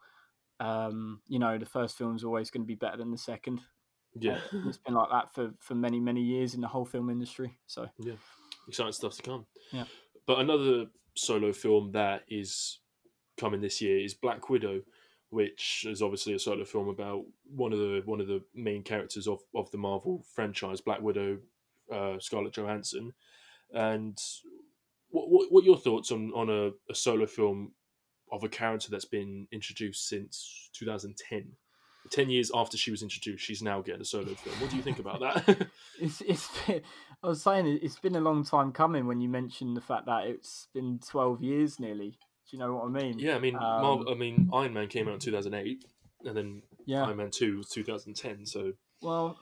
[0.60, 3.60] Um, you know, the first film's always going to be better than the second.
[4.18, 4.40] yeah.
[4.66, 7.56] It's been like that for for many many years in the whole film industry.
[7.66, 8.16] So yeah,
[8.68, 9.46] exciting stuff to come.
[9.72, 9.84] Yeah.
[10.26, 12.80] But another solo film that is
[13.38, 14.82] coming this year is Black Widow,
[15.30, 19.26] which is obviously a solo film about one of the one of the main characters
[19.26, 21.38] of, of the Marvel franchise, Black Widow,
[21.92, 23.12] uh, Scarlett Johansson.
[23.72, 24.18] And
[25.10, 27.72] what what, what your thoughts on on a, a solo film
[28.30, 31.52] of a character that's been introduced since 2010?
[32.08, 34.54] Ten years after she was introduced, she's now getting a solo film.
[34.60, 35.66] What do you think about that?
[36.00, 36.48] it's it's.
[36.64, 36.82] Been,
[37.20, 40.28] I was saying it's been a long time coming when you mentioned the fact that
[40.28, 42.16] it's been twelve years nearly.
[42.48, 43.18] Do you know what I mean?
[43.18, 45.84] Yeah, I mean, Um, Marvel, I mean, Iron Man came out in two thousand eight,
[46.24, 47.04] and then Yeah.
[47.06, 48.46] Iron Man two was two thousand ten.
[48.46, 49.38] So Well,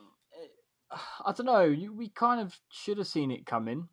[1.25, 1.69] I don't know.
[1.93, 3.88] We kind of should have seen it coming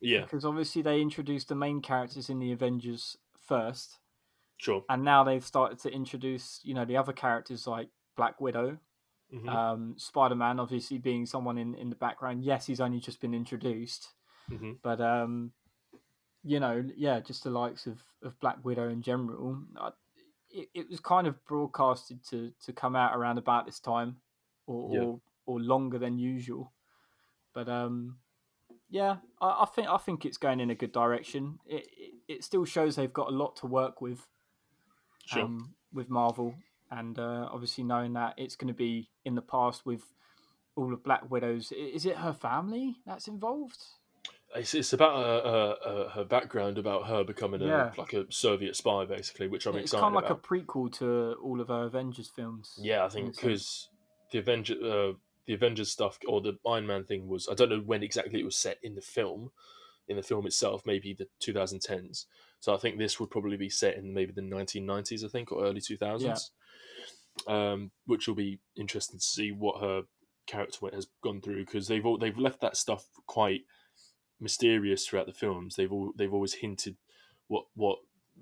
[0.00, 3.98] yeah, because obviously they introduced the main characters in the Avengers first,
[4.58, 4.84] sure.
[4.88, 8.78] and now they've started to introduce, you know, the other characters like Black Widow,
[9.32, 9.48] Mhm.
[9.48, 12.44] um, Spider Man, obviously being someone in in the background.
[12.44, 14.12] Yes, he's only just been introduced,
[14.50, 14.78] Mhm.
[14.82, 15.52] but um,
[16.44, 19.62] you know, yeah, just the likes of of Black Widow in general.
[19.76, 19.90] I,
[20.50, 24.16] it, it was kind of broadcasted to to come out around about this time,
[24.66, 25.00] or Yeah.
[25.04, 26.72] or, or longer than usual.
[27.54, 28.18] But um,
[28.90, 31.58] yeah, I, I think I think it's going in a good direction.
[31.66, 34.26] It, it it still shows they've got a lot to work with
[35.26, 35.44] Sure.
[35.44, 36.54] um, with Marvel,
[36.90, 40.02] and uh, obviously knowing that it's going to be in the past with
[40.74, 41.70] all of Black Widow's.
[41.72, 43.82] Is it her family that's involved?
[44.54, 47.92] It's, it's about uh, uh, uh, her background, about her becoming a, Yeah.
[47.96, 49.82] like a Soviet spy, basically, which I'm excited.
[49.84, 50.44] it's excited kind of like about.
[50.44, 52.74] a prequel to all of her Avengers films.
[52.78, 53.88] Yeah, I think because
[54.30, 55.12] the Avenger, uh,
[55.46, 58.44] the Avengers stuff or the Iron Man thing was I don't know when exactly it
[58.44, 59.52] was set in the film,
[60.06, 62.26] in the film itself, maybe the 2010s.
[62.60, 65.64] So I think this would probably be set in maybe the 1990s, I think, or
[65.64, 66.50] early 2000s.
[67.48, 70.02] Um, which will be interesting to see what her
[70.46, 73.62] character has gone through because they've all, they've left that stuff quite
[74.42, 75.76] mysterious throughout the films.
[75.76, 76.96] They've all they've always hinted
[77.48, 77.98] what what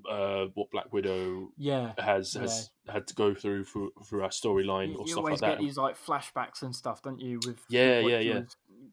[0.09, 4.93] uh, what Black Widow Yeah, has has had to go through for for our storyline
[4.93, 7.39] you, or you stuff always get these like flashbacks and stuff, don't you?
[7.47, 8.43] With Yeah, with yeah, yeah.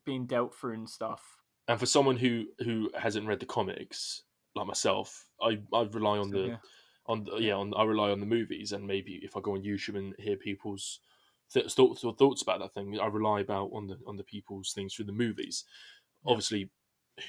[0.05, 1.23] being dealt through and stuff.
[1.67, 4.23] And for someone who who hasn't read the comics
[4.55, 6.57] like myself, I I rely on So, the yeah.
[7.05, 9.63] on the, yeah on I rely on the movies and maybe if I go on
[9.63, 10.99] YouTube and hear people's
[11.53, 14.73] th- thoughts or thoughts about that thing, I rely about on the on the people's
[14.73, 15.63] things through the movies.
[16.25, 16.31] Yeah.
[16.31, 16.69] Obviously,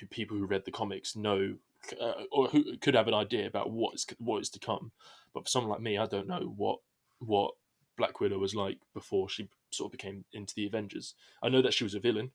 [0.01, 1.57] who- people who read the comics know
[2.01, 4.91] uh, or who could have an idea about what is what is to come.
[5.33, 6.81] But for someone like me, I don't know what
[7.21, 7.55] what
[7.97, 11.15] Black Widow was like before she sort of became into the Avengers.
[11.43, 12.31] I know that she was a villain,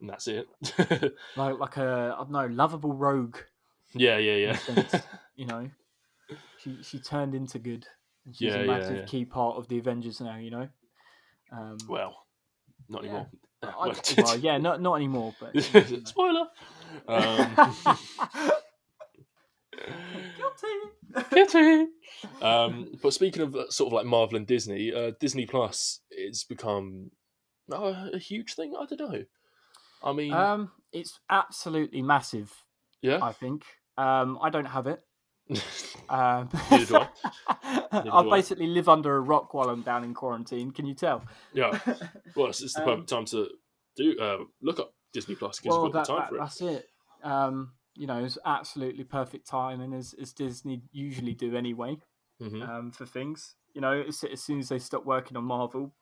[0.00, 0.46] and that's it.
[1.36, 3.36] like like a I don't know, lovable rogue.
[3.94, 5.00] yeah, yeah, yeah.
[5.36, 5.70] You know,
[6.58, 7.86] she she turned into good.
[8.32, 9.04] She's Yeah, a yeah, massive yeah.
[9.04, 10.36] key part of the Avengers now.
[10.36, 10.68] You know.
[11.50, 12.26] Um, well,
[12.88, 13.08] not Yeah.
[13.10, 13.30] anymore.
[13.62, 16.02] I, well, yeah, not not anymore, but you know.
[16.04, 16.46] Spoiler.
[17.08, 17.56] Um,
[20.36, 21.26] guilty.
[21.34, 21.86] Guilty.
[22.40, 26.44] Um, but speaking of uh, sort of like Marvel and Disney, uh, Disney Plus it's
[26.44, 27.10] become
[27.72, 28.74] uh, a huge thing.
[28.78, 29.24] I don't know.
[30.02, 32.52] I mean, Um, it's absolutely massive.
[33.02, 33.18] yeah.
[33.22, 33.64] I think.
[33.98, 35.00] Um, I don't have it.
[36.08, 37.08] Um, Neither
[37.92, 38.26] I.
[38.30, 40.70] Basically live under a rock while I'm down in quarantine.
[40.70, 41.24] Can you tell?
[41.52, 41.78] yeah.
[42.36, 43.48] Well, it's, it's the Um, perfect time to
[43.96, 46.36] do uh, look up Disney Plus because well, you've got that, the time that- for
[46.36, 46.38] it.
[46.40, 46.86] that's it.
[47.22, 51.98] Um, you know, it's absolutely perfect timing as as Disney usually do anyway.
[52.40, 53.54] hmm um, for things.
[53.74, 55.94] You know, as, as soon as they stop working on Marvel,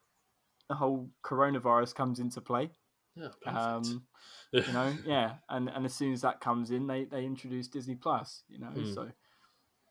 [0.68, 2.70] the whole coronavirus comes into play.
[3.16, 3.28] yeah.
[3.44, 4.04] Um,
[4.52, 7.96] you know, yeah, and and as soon as that comes in, they they introduce Disney
[7.96, 8.44] Plus.
[8.48, 8.92] You know, Hmm.
[8.94, 9.08] so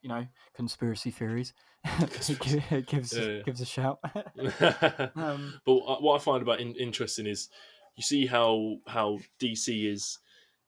[0.02, 1.54] you know, conspiracy theories.
[2.02, 3.42] It gives Yeah, yeah.
[3.44, 4.00] gives a shout.
[5.16, 7.50] um, but what I find about in, interesting is
[7.96, 10.20] you see how how DC is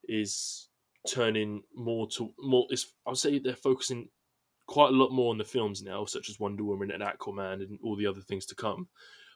[0.08, 0.70] is
[1.08, 2.66] turning more to more.
[2.70, 4.10] Is I would say they're focusing
[4.68, 7.80] quite a lot more on the films now, such as Wonder Woman and Aquaman and
[7.84, 8.88] all the other things to come.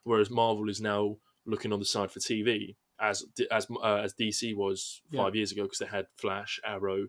[0.04, 4.56] Whereas Marvel is now looking on the side for TV, as as uh, as DC
[4.56, 5.24] was Yeah.
[5.24, 7.08] five years ago, because they had Flash, Arrow,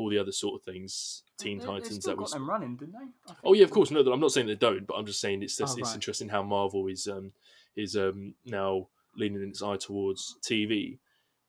[0.00, 1.96] all the other sort of things, Teen they- they Titans.
[2.00, 3.32] still That got was them running, didn't they?
[3.44, 3.90] Oh yeah, of course.
[3.90, 6.28] No, I'm not saying they don't, but I'm just saying it's just, Oh, it's interesting
[6.28, 7.32] how Marvel is um
[7.76, 10.98] is um now leaning its eye towards TV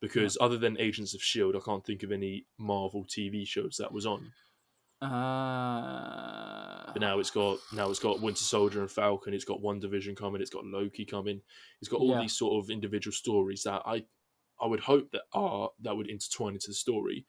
[0.01, 3.91] because other than Agents of Shield, I can't think of any Marvel TV shows that
[3.91, 4.31] was on.
[5.01, 9.33] Uh, But now it's got now it's got Winter Soldier and Falcon.
[9.33, 10.41] It's got WandaVision coming.
[10.41, 11.41] It's got Loki coming.
[11.79, 12.21] It's got all Yeah.
[12.21, 14.05] these sort of individual stories that I
[14.59, 17.25] I would hope that are that would intertwine into the story,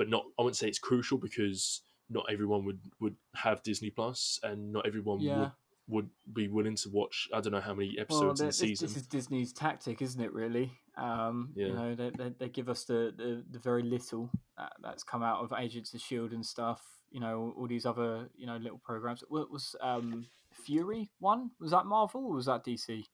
[0.00, 0.24] but not.
[0.38, 4.86] I wouldn't say it's crucial because not everyone would would have Disney Plus, and not
[4.86, 5.38] everyone Yeah.
[5.40, 5.52] would
[5.88, 7.28] would be willing to watch.
[7.34, 8.86] I don't know how many Well, episodes in this, season.
[8.88, 10.32] this is Disney's tactic, isn't it?
[10.32, 11.66] Really, um, Yeah.
[11.66, 15.22] you know, they, they, they give us the, the, the very little that, that's come
[15.24, 16.80] out of Agents of Shield and stuff.
[17.10, 19.22] You know, all these other you know little programs.
[19.28, 20.26] What was um,
[20.64, 21.50] Fury one?
[21.60, 23.04] Was that Marvel or was that DC?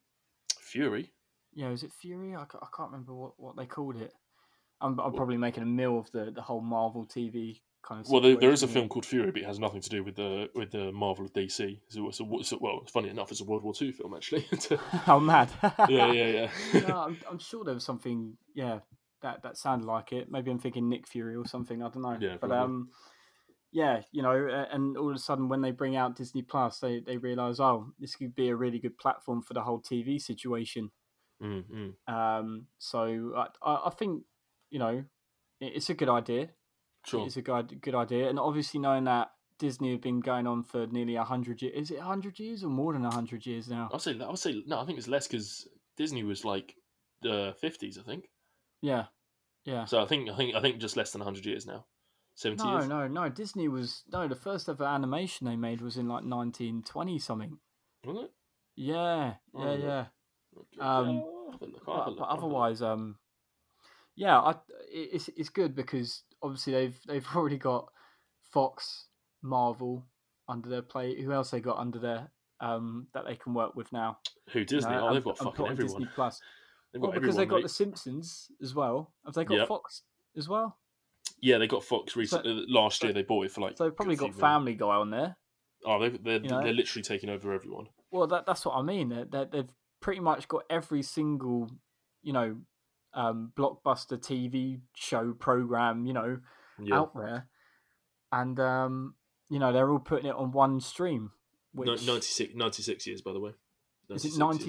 [0.60, 1.12] Fury.
[1.54, 2.34] Yeah, was it Fury?
[2.36, 4.12] I, I can't remember what, what they called it.
[4.80, 8.10] I'm, I'm probably making a meal of the, the whole Marvel TV kind of.
[8.10, 10.16] Well, there, there is a film called Fury, but it has nothing to do with
[10.16, 11.80] the with the Marvel of DC.
[11.88, 14.46] So it's a, it's a- well, funny enough, it's a World War II film actually.
[15.06, 15.50] oh, mad!
[15.88, 16.80] yeah, yeah, yeah.
[16.88, 18.36] no, I'm, I'm sure there was something.
[18.54, 18.80] Yeah,
[19.22, 20.30] that that sounded like it.
[20.30, 21.82] Maybe I'm thinking Nick Fury or something.
[21.82, 22.18] I don't know.
[22.20, 22.58] Yeah, but probably.
[22.58, 22.88] um,
[23.72, 27.00] yeah, you know, and all of a sudden when they bring out Disney Plus, they
[27.00, 30.90] they realize, oh, this could be a really good platform for the whole TV situation.
[31.42, 31.64] Mm,
[32.08, 32.12] mm.
[32.12, 34.22] Um, so I I, I think
[34.70, 35.04] you know
[35.60, 36.50] it's a good idea.
[37.06, 37.24] Sure.
[37.26, 39.30] It's a good good idea, and obviously knowing that.
[39.58, 41.72] Disney have been going on for nearly a hundred years.
[41.74, 43.88] Is it a hundred years or more than a hundred years now?
[43.90, 44.78] I'll say I'll say no.
[44.78, 46.74] I think it's less because Disney was like
[47.22, 47.96] the fifties.
[47.96, 48.28] I think.
[48.82, 49.06] Yeah,
[49.64, 49.86] yeah.
[49.86, 51.86] So I think I think I think just less than hundred years now.
[52.34, 52.86] Seventy No, years.
[52.88, 53.30] no, no.
[53.30, 54.28] Disney was no.
[54.28, 57.58] The first ever animation they made was in like 1920 something.
[58.04, 58.32] Was it?
[58.76, 60.04] Yeah, Oh, yeah, yeah.
[60.54, 60.80] Okay.
[60.80, 62.44] Um, Yeah, I'll have a look, I'll have a But, look, but I'll have a
[62.44, 62.44] look.
[62.44, 63.16] otherwise, um,
[64.16, 64.54] yeah, I,
[64.90, 67.88] it's it's good because obviously they've they've already got
[68.52, 69.06] Fox,
[69.42, 70.04] Marvel
[70.48, 71.20] under their plate.
[71.20, 74.18] Who else they got under their um that they can work with now?
[74.50, 74.94] who Disney?
[74.94, 76.00] Oh, they've got and fucking on everyone.
[76.02, 76.40] Disney Plus.
[76.92, 77.48] They've Well, got because everyone.
[77.48, 77.62] they got mate.
[77.64, 79.12] the Simpsons as well.
[79.26, 79.68] Have they got Yep.
[79.68, 80.02] Fox
[80.36, 80.78] as well?
[81.42, 82.64] Yeah, they got Fox recently.
[82.68, 83.76] last year so- they bought it for like.
[83.76, 84.34] So they've probably got.
[84.34, 85.36] Family Guy on there.
[85.84, 86.62] Oh, they, they're you know?
[86.62, 87.88] they're literally taking over everyone.
[88.10, 89.08] Well, that that's what I mean.
[89.10, 91.70] They're, they're, they've pretty much got every single,
[92.22, 92.56] you know,
[93.16, 96.38] um, blockbuster TV show program, you know,
[96.80, 97.48] Yeah, out there,
[98.30, 99.14] and um,
[99.50, 101.32] you know they're all putting it on one stream.
[101.74, 103.50] No- Which 96, 96 years by the way.
[104.10, 104.64] is it 96 ninety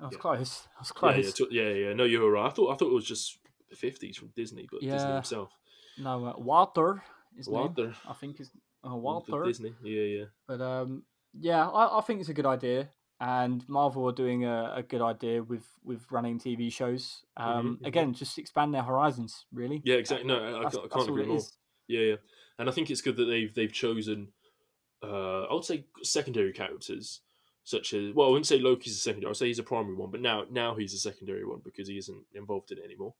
[0.00, 0.18] I was Yeah.
[0.18, 0.68] close.
[0.76, 1.24] I was close.
[1.24, 1.92] yeah, t- yeah, yeah.
[1.92, 2.46] No, you were right.
[2.46, 3.38] I thought I thought it was just
[3.70, 5.14] the fifties from Disney, but Disney Yeah.
[5.16, 5.50] himself.
[5.98, 7.02] No, uh, Walter.
[7.34, 7.94] Name, Walter.
[8.08, 8.50] I think is
[8.84, 9.46] uh, Walter Walter.
[9.46, 9.74] Disney.
[9.82, 10.24] Yeah, yeah.
[10.46, 11.04] But um,
[11.38, 12.90] yeah, I, I think it's a good idea,
[13.22, 17.22] and Marvel are doing a, a good idea with with running TV shows.
[17.36, 17.86] Um, mhm.
[17.86, 19.80] Again, just expand their horizons, really.
[19.84, 20.26] Yeah, exactly.
[20.26, 21.36] No, I, I can't, I that's can't all agree more.
[21.36, 21.52] is.
[21.86, 22.14] Yeah, yeah.
[22.58, 24.28] And I think it's good that they've they've chosen
[25.04, 27.20] uh I would say secondary characters
[27.64, 30.10] such as well, I wouldn't say Loki's a secondary, I'd say he's a primary one,
[30.10, 33.14] but now now he's a secondary one because he isn't involved in it anymore.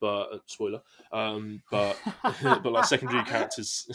[0.00, 0.82] But uh, spoiler.
[1.12, 1.98] Um but
[2.42, 3.90] but like secondary characters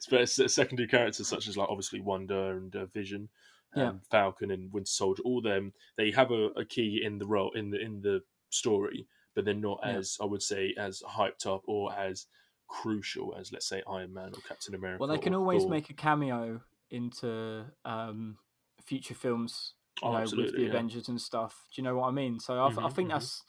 [0.46, 3.28] secondary characters such as like obviously Wanda and uh, Vision
[3.74, 3.84] Yeah.
[3.88, 7.52] um, Falcon and Winter Soldier, all them they have a, a key in the role
[7.52, 10.00] in the in the story, but they're not Yeah.
[10.00, 12.26] as I would say as hyped up or as
[12.68, 14.98] crucial as let's say Iron Man or Captain America.
[14.98, 15.68] Well, they can always Thor.
[15.68, 18.38] make a cameo into um,
[18.84, 20.66] future films, you Oh, know, with the yeah.
[20.66, 21.66] Avengers and stuff.
[21.74, 22.38] Do you know what I mean?
[22.40, 23.08] So I, I Mhm, think mhm.
[23.08, 23.42] that's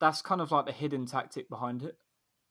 [0.00, 1.98] that's kind of like the hidden tactic behind it.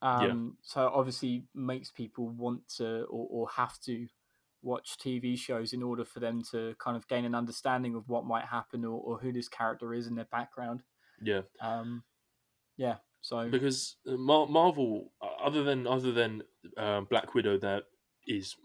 [0.01, 4.08] Um, So obviously makes people want to or, or have to
[4.63, 8.26] watch TV shows in order for them to kind of gain an understanding of what
[8.26, 10.82] might happen or, or who this character is in their background.
[11.21, 12.04] Yeah, Um,
[12.78, 12.95] yeah.
[13.21, 16.43] So because uh, Mar- Marvel, uh, other than other than
[16.78, 17.84] um, Black Widow, that
[18.28, 18.56] is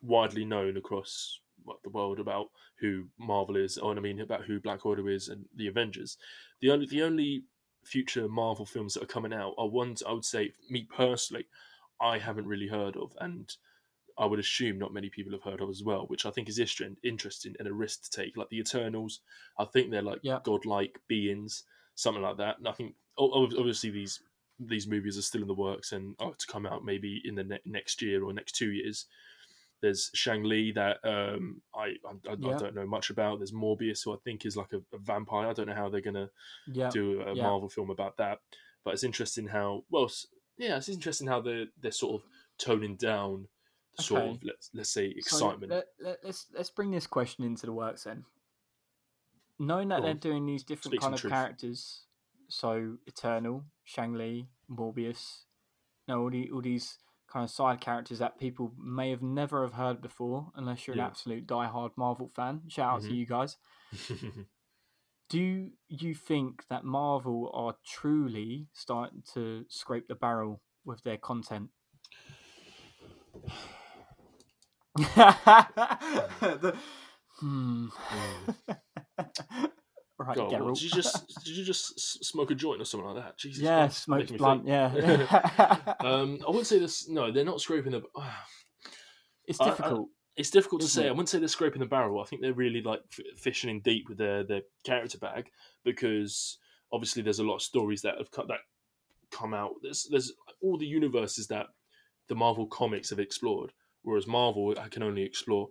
[0.00, 2.46] widely known across what, the world about
[2.80, 6.16] who Marvel is, or I mean about who Black Widow is and the Avengers.
[6.60, 7.44] The only the only
[7.84, 11.46] future Marvel films that are coming out are ones I would say, me personally,
[12.00, 13.50] I haven't really heard of, and
[14.18, 16.58] I would assume not many people have heard of as well, which I think is
[16.58, 18.36] interesting, and a risk to take.
[18.36, 19.20] Like the Eternals,
[19.58, 20.40] I think they're like Yeah.
[20.42, 22.58] godlike beings, something like that.
[22.58, 24.20] And I think obviously these
[24.60, 27.44] these movies are still in the works and are to come out maybe in the
[27.44, 29.06] ne- next year or next two years.
[29.80, 32.56] There's Shang Li that um, I I, I, Yeah.
[32.56, 33.38] I don't know much about.
[33.38, 35.46] There's Morbius, who I think is like a, a vampire.
[35.46, 36.30] I don't know how they're gonna
[36.66, 37.34] yeah, do a.
[37.36, 38.40] Marvel film about that.
[38.84, 40.10] But it's interesting how well,
[40.56, 42.28] yeah, it's interesting how they're they're sort of
[42.58, 43.46] toning down
[43.98, 44.30] sort Okay.
[44.36, 45.72] of let's let's say So excitement.
[45.72, 48.24] let, let, let's let's bring this question into the works then.
[49.58, 50.18] Knowing that Go they're on.
[50.18, 51.32] doing these different Speak kind of truth.
[51.32, 52.02] characters,
[52.48, 55.42] so Eternal, Shang Li, Morbius,
[56.06, 56.98] know, all, the, all these
[57.30, 61.04] kind of side characters that people may have never have heard before, unless you're Yeah.
[61.04, 62.62] an absolute diehard Marvel fan.
[62.68, 63.16] Shout out to Mhm.
[63.16, 63.56] you guys.
[65.28, 71.68] Do you think that Marvel are truly starting to scrape the barrel with their content?
[74.98, 76.76] The-
[77.40, 77.86] hmm.
[77.88, 78.54] Mm.
[80.18, 80.36] right.
[80.36, 80.74] God, Geralt.
[80.74, 83.38] did you just did you just smoke a joint or something like that?
[83.38, 83.62] Jesus.
[83.62, 84.64] yeah, smoked blunt.
[84.66, 84.70] think.
[84.92, 87.08] Yeah, um, I wouldn't say this.
[87.08, 88.02] No, they're not scraping the.
[89.46, 90.08] it's I- I- difficult.
[90.36, 91.06] It's difficult to say.
[91.06, 91.08] it?
[91.08, 92.20] I wouldn't say they're scraping the barrel.
[92.20, 95.50] I think they're really like f- fishing in deep with their their character bag
[95.84, 96.58] because
[96.92, 98.60] obviously there's a lot of stories that have cut that
[99.32, 99.72] come out.
[99.82, 100.32] There's there's
[100.62, 101.66] all the universes that
[102.28, 103.72] the Marvel comics have explored,
[104.02, 105.68] whereas Marvel I can only explore.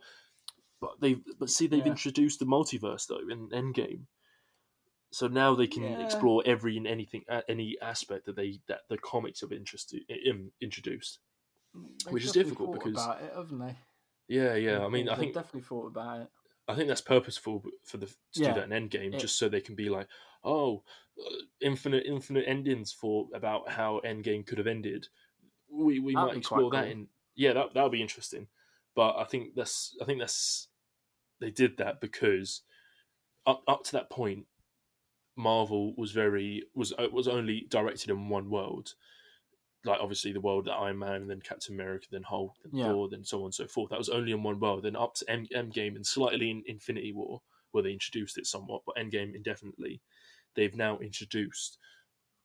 [0.80, 1.92] But they but see they've Yeah.
[1.92, 4.06] introduced the multiverse though in Endgame.
[5.12, 6.04] So now they can Yeah.
[6.04, 11.20] explore every and anything, any aspect that they that the comics have interested, in, introduced.
[11.74, 13.76] They've which is difficult because- about it, haven't they?
[14.28, 14.86] Yeah, yeah.
[14.86, 16.28] I mean, They've I think definitely thought about it.
[16.68, 18.54] I think that's purposeful for the to Yeah.
[18.54, 20.10] do that in Endgame, It- just so they can be like,
[20.44, 20.84] oh,
[21.18, 25.08] uh, infinite, infinite endings for about how Endgame could have ended.
[25.70, 26.92] We we That'd might explore that cool.
[26.92, 28.48] in yeah, that that would be interesting.
[28.96, 30.68] But I think that's I think that's
[31.40, 32.64] they did that because
[33.46, 34.46] up up to that point,
[35.38, 38.96] Marvel was very was uh, was only directed in one world.
[39.86, 42.88] Like obviously the world that Iron Man and then Captain America, then Hulk, then Yeah.
[42.88, 43.92] Thor, then so on and so forth.
[43.92, 44.84] That was only in one world.
[44.84, 48.82] Then up to End Endgame and slightly in Infinity War, where they introduced it somewhat,
[48.86, 50.02] but Endgame indefinitely.
[50.56, 51.78] They've now introduced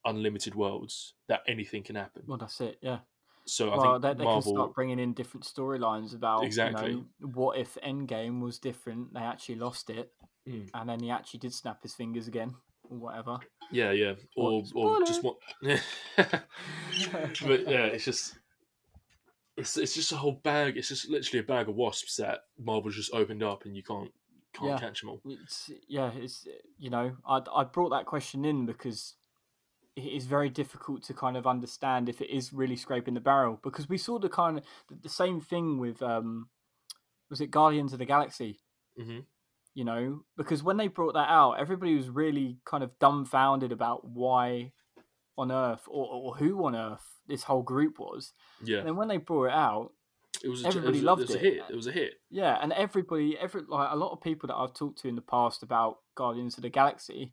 [0.04, 2.24] unlimited worlds that anything can happen.
[2.26, 2.76] Well, that's it.
[2.82, 2.98] Yeah.
[3.46, 6.90] So I well, think they, they can start bringing in different storylines about Exactly.
[6.92, 9.12] You know, what if Endgame was different?
[9.14, 10.12] They actually lost it,
[10.48, 10.68] Mm.
[10.74, 12.56] and then he actually did snap his fingers again,
[12.90, 13.38] or whatever.
[13.70, 15.36] yeah, yeah, or or just what.
[16.16, 18.34] but yeah, it's just
[19.56, 20.76] it's it's just a whole bag.
[20.76, 24.10] It's just literally a bag of wasps that Marvel's just opened up, and you can't
[24.52, 24.78] can't Yeah.
[24.78, 25.20] catch them all.
[25.24, 26.46] It's yeah, it's
[26.78, 29.14] you know, I I brought that question in because
[29.96, 33.60] it is very difficult to kind of understand if it is really scraping the barrel
[33.62, 36.48] because we saw the kind of the, the same thing with um
[37.30, 38.60] was it Guardians of the Galaxy,
[38.96, 39.20] hmm
[39.74, 44.04] you know, because when they brought that out, everybody was really kind of dumbfounded about
[44.06, 44.72] why
[45.38, 48.32] on earth or, or who on earth this whole group was.
[48.62, 49.92] Yeah, And then when they brought it out,
[50.44, 50.64] it was.
[50.64, 51.28] A, everybody it was, loved it.
[51.28, 51.38] Was it.
[51.38, 51.62] a hit.
[51.70, 52.14] It was a hit.
[52.30, 55.22] Yeah, and everybody, every like a lot of people that I've talked to in the
[55.22, 57.32] past about Guardians of the Galaxy,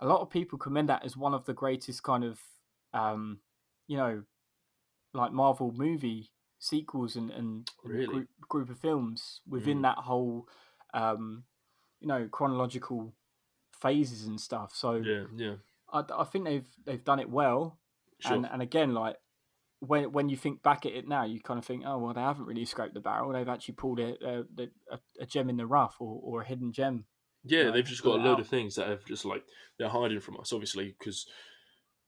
[0.00, 2.40] a lot of people commend that as one of the greatest kind of,
[2.92, 3.40] um,
[3.86, 4.22] you know,
[5.14, 8.06] like Marvel movie sequels and and, and Really?
[8.06, 9.82] group, group of films within Mm.
[9.82, 10.48] that whole,
[10.94, 11.44] um,
[12.00, 13.12] you know, chronological
[13.72, 14.74] phases and stuff.
[14.74, 15.54] So Yeah, yeah,
[15.92, 17.78] I, I think they've they've done it well.
[18.20, 18.36] sure.
[18.36, 19.16] And and again, like
[19.80, 22.20] when when you think back at it now, you kind of think, oh well, they
[22.20, 23.32] haven't really scraped the barrel.
[23.32, 24.44] They've actually pulled a a,
[24.92, 27.06] a, a gem in the rough or, or a hidden gem.
[27.44, 28.40] Yeah, know, they've just got a load out.
[28.40, 29.44] of things that have just like
[29.78, 31.26] they're hiding from us, obviously, because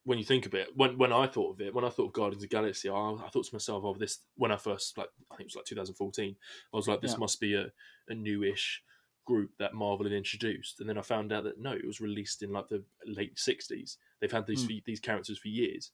[0.05, 2.13] when you think of it, when when I thought of it, when I thought of
[2.15, 5.11] Guardians of the Galaxy, I, I thought to myself, "Oh, this." When I first like,
[5.31, 6.37] I think it was like 2014.
[6.73, 7.19] I was like, "This Yeah.
[7.19, 7.73] must be a
[8.09, 8.83] a newish
[9.27, 12.43] group that Marvel had introduced," and then I found out that no, it was released
[12.43, 13.99] in like the late 60s.
[14.21, 14.73] They've had these Hmm.
[14.87, 15.93] these characters for years,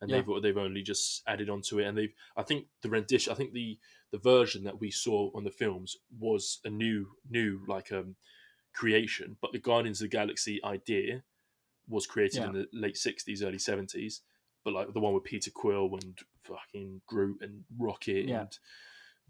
[0.00, 0.22] and Yeah.
[0.24, 2.14] they've they've only just added onto it, and they've.
[2.36, 3.78] I think the rendition, I think the
[4.10, 8.16] the version that we saw on the films was a new new like um
[8.74, 11.22] creation, but the Guardians of the Galaxy idea
[11.88, 14.22] was created in the late sixties, early seventies.
[14.64, 18.40] But like the one with Peter Quill and fucking Groot and Rocket Yeah.
[18.42, 18.58] and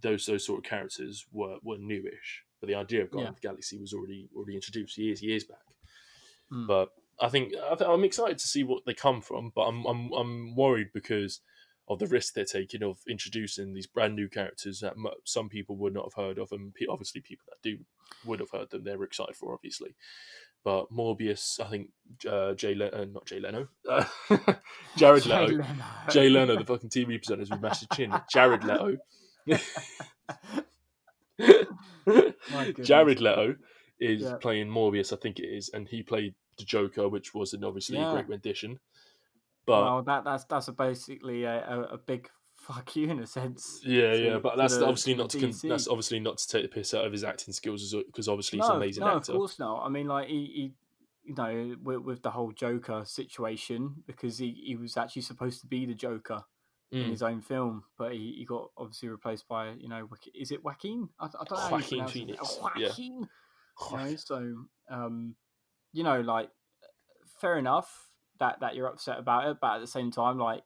[0.03, 2.43] those those sort of characters were were newish.
[2.61, 3.31] But the idea of Guardians Yeah.
[3.31, 5.65] of the Galaxy was already already introduced years years back.
[6.53, 6.67] Mm.
[6.67, 9.53] But I think I th- I'm excited to see what they come from.
[9.55, 11.41] But I'm I'm I'm worried because
[11.91, 15.93] of the risk they're taking of introducing these brand new characters that some people would
[15.93, 17.79] not have heard of, and obviously people that do
[18.25, 18.85] would have heard them.
[18.85, 19.95] They're excited for obviously.
[20.63, 21.89] But Morbius, I think
[22.31, 24.05] uh, Jay Leno, not Jay Leno, uh,
[24.97, 25.85] Jared Jay Leto, Leno.
[26.11, 28.99] Jay Leno, the fucking TV presenters with massive chin, Jared Leto.
[32.85, 33.57] Jared Leto
[33.99, 34.37] is Yeah.
[34.37, 37.99] playing Morbius, I think it is, and he played the Joker, which was an obviously
[37.99, 38.11] a Yeah.
[38.11, 38.81] great rendition.
[39.67, 43.27] But well, that that's that's a basically a, a, a big fuck you in a
[43.27, 43.81] sense.
[43.85, 46.63] yeah, to- yeah, but that's the- obviously not to con- that's obviously not to take
[46.63, 49.33] the piss out of his acting skills, because obviously he's an amazing no, actor.
[49.33, 49.83] of course not.
[49.85, 50.73] I mean, like he, he
[51.25, 55.67] you know, with, with the whole Joker situation, because he, he was actually supposed to
[55.67, 56.43] be the Joker
[56.93, 57.11] in Mm.
[57.11, 61.09] his own film, but he, he got obviously replaced by you know, is it Joaquin?
[61.21, 61.77] I, I don't know.
[61.77, 62.09] Joaquin.
[62.09, 62.89] Phoenix, Oh, yeah.
[62.97, 63.29] You
[63.93, 65.37] know, so um,
[65.93, 66.51] you know, like
[67.41, 68.10] fair enough
[68.41, 70.63] that that you're upset about it, but at the same time, like,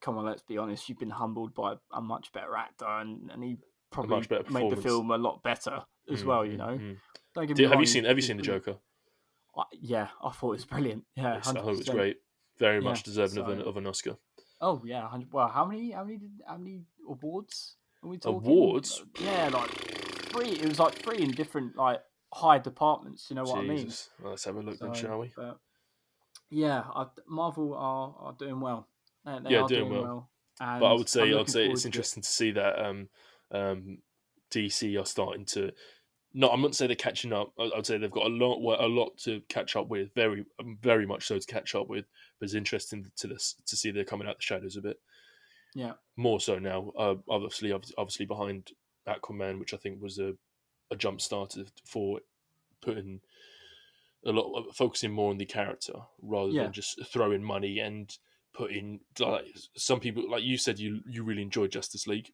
[0.00, 3.42] come on, let's be honest, you've been humbled by a much better actor, and and
[3.42, 3.56] he
[3.90, 6.44] probably made the film a lot better as Mm, well.
[6.44, 6.96] You mm, know, mm.
[7.34, 8.42] don't get me Did- have wrong, you seen Have you seen the.
[8.42, 8.76] Joker?
[9.56, 11.04] I- yeah, I thought it was brilliant.
[11.16, 12.18] Yeah, I thought it was great.
[12.58, 14.16] Very Yeah, much deserving of, an, of an Oscar.
[14.60, 18.48] Oh yeah, 100 well, how many, how many, how many awards are we talking?
[18.48, 19.02] Awards?
[19.20, 20.50] Yeah, like three.
[20.50, 22.00] It was like three in different like
[22.32, 23.26] high departments.
[23.30, 23.78] You know what I mean?
[23.86, 24.10] Jesus.
[24.20, 25.32] Well, let's have a look then, shall we?
[25.36, 25.58] But
[26.54, 28.88] yeah, I, Marvel are, are doing well.
[29.24, 30.02] They, they Yeah, are doing doing, well.
[30.02, 30.30] well.
[30.80, 31.94] But I would say I'd say it's to it.
[31.94, 33.08] interesting to see that um,
[33.50, 33.98] um,
[34.50, 35.72] DC are starting to.
[36.36, 37.52] No, I'm not saying they're catching up.
[37.58, 40.12] I- I'd say they've got a lot, a lot to catch up with.
[40.14, 42.06] Very, um, very much so to catch up with.
[42.38, 45.00] But it's interesting to this to see they're coming out the shadows a bit
[45.74, 46.92] Yeah, more so now.
[46.98, 48.70] Uh, obviously, obviously behind
[49.08, 50.34] Aquaman, which I think was a
[50.90, 52.20] a jump starter for
[52.82, 53.20] putting
[54.26, 56.64] a lot of focusing more on the character rather Yeah.
[56.64, 58.10] than just throwing money and
[58.54, 59.44] putting like
[59.76, 62.32] some people like you said you you really enjoy Justice League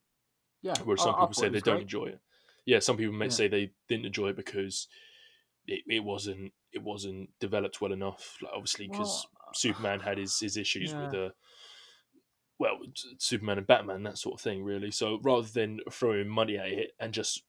[0.61, 0.75] yeah.
[0.83, 1.81] whereas some I people thought say they don't great.
[1.83, 2.19] enjoy it.
[2.65, 3.29] Yeah, some people may Yeah.
[3.31, 4.87] say they didn't enjoy it because
[5.67, 8.37] it, it wasn't it wasn't developed well enough.
[8.41, 11.19] Like obviously, because Well, Superman had his, his issues with Yeah.
[11.19, 11.29] uh
[12.59, 12.77] well,
[13.17, 14.91] Superman and Batman, that sort of thing, really.
[14.91, 17.41] So rather than throwing money at it and just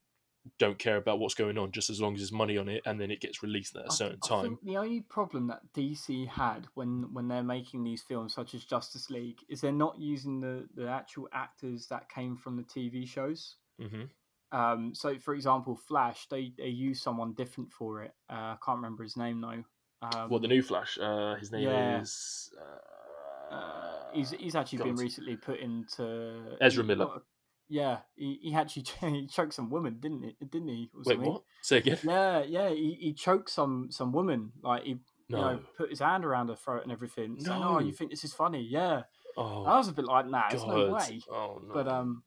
[0.59, 2.99] don't care about what's going on, just as long as there's money on it and
[2.99, 4.43] then it gets released at a certain I time.
[4.43, 8.63] think the only problem that DC had when when they're making these films, such as
[8.63, 13.07] Justice League, is they're not using the the actual actors that came from the TV
[13.07, 13.55] shows.
[13.79, 14.03] hmm
[14.51, 18.13] Um, so, for example, Flash, they they use someone different for it.
[18.29, 19.63] Uh, I can't remember his name though.
[20.01, 22.01] Um, well, the new Flash, uh, his name yeah.
[22.01, 22.51] is.
[22.59, 27.21] Uh, uh, he's he's actually been recently put into Ezra Miller.
[27.69, 30.35] Yeah, he, he actually he choked some woman, didn't he?
[30.45, 30.89] Didn't he?
[31.05, 31.43] Wait, what?
[31.61, 31.97] Say again?
[32.03, 32.69] Yeah, yeah.
[32.69, 34.51] He, he choked some some woman.
[34.61, 34.99] Like he
[35.29, 35.37] No.
[35.37, 37.39] you know put his hand around her throat and everything.
[37.39, 39.03] Saying, "Oh, you think this is funny?" Yeah,
[39.37, 41.73] oh, I was a bit like, "Nah, there's no way." Oh, no.
[41.73, 42.23] But um,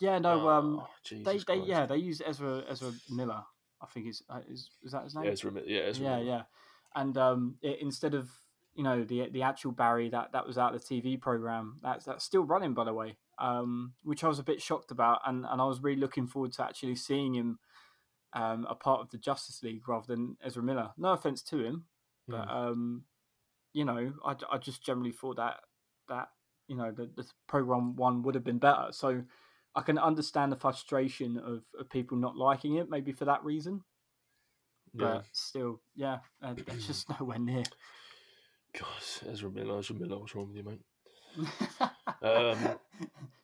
[0.00, 0.48] yeah, no.
[0.48, 1.68] Um, Oh, they Jesus they Christ.
[1.68, 3.42] yeah they use Ezra Ezra Miller.
[3.82, 5.26] I think is uh, is is that his name?
[5.26, 6.26] Ezra, Mi- yeah, Ezra yeah, Miller.
[6.26, 6.42] yeah.
[6.94, 8.28] And um, i instead of
[8.74, 12.04] you know the the actual Barry that that was out of the TV program, that's
[12.04, 13.16] that's still running by the way.
[13.40, 16.52] Um, which I was a bit shocked about, and and I was really looking forward
[16.52, 17.58] to actually seeing him
[18.34, 20.90] um a part of the Justice League rather than Ezra Miller.
[20.96, 21.84] No offense to him,
[22.26, 22.50] but Mm.
[22.50, 23.04] um,
[23.72, 25.60] you know, I, I just generally thought that
[26.08, 26.28] that
[26.66, 28.88] you know the, the program one would have been better.
[28.90, 29.22] So
[29.74, 33.82] I can understand the frustration of, of people not liking it, maybe for that reason.
[34.94, 35.14] Yeah.
[35.14, 37.64] But still, yeah, uh, it's just nowhere near.
[38.78, 40.80] God, Ezra Miller, Ezra Miller, what's wrong with you, mate?
[42.22, 42.58] Um,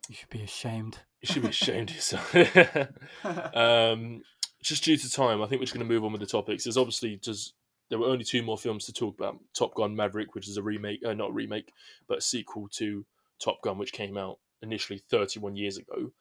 [0.09, 0.99] you should be ashamed.
[1.21, 2.35] You should be ashamed of yourself.
[3.55, 4.21] um,
[4.61, 6.63] just due to time, I think we're just going to move on with the topics.
[6.63, 7.53] There's obviously just
[7.89, 10.63] there were only two more films to talk about: Top Gun Maverick, which is a
[10.63, 11.71] remake, uh, not a remake,
[12.07, 13.05] but a sequel to
[13.39, 16.11] Top Gun, which came out initially 31 years ago.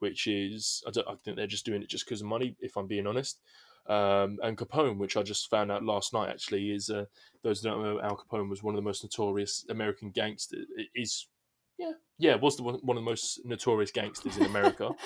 [0.00, 2.76] Which is I, don't, I think they're just doing it just because of money, if
[2.76, 3.38] I'm being honest.
[3.88, 7.06] Um, and Capone, which I just found out last night, actually is uh,
[7.42, 10.66] those who don't know Al Capone was one of the most notorious American gangsters.
[10.94, 11.26] Is
[11.78, 14.90] yeah, yeah, was the one, one of the most notorious gangsters in America.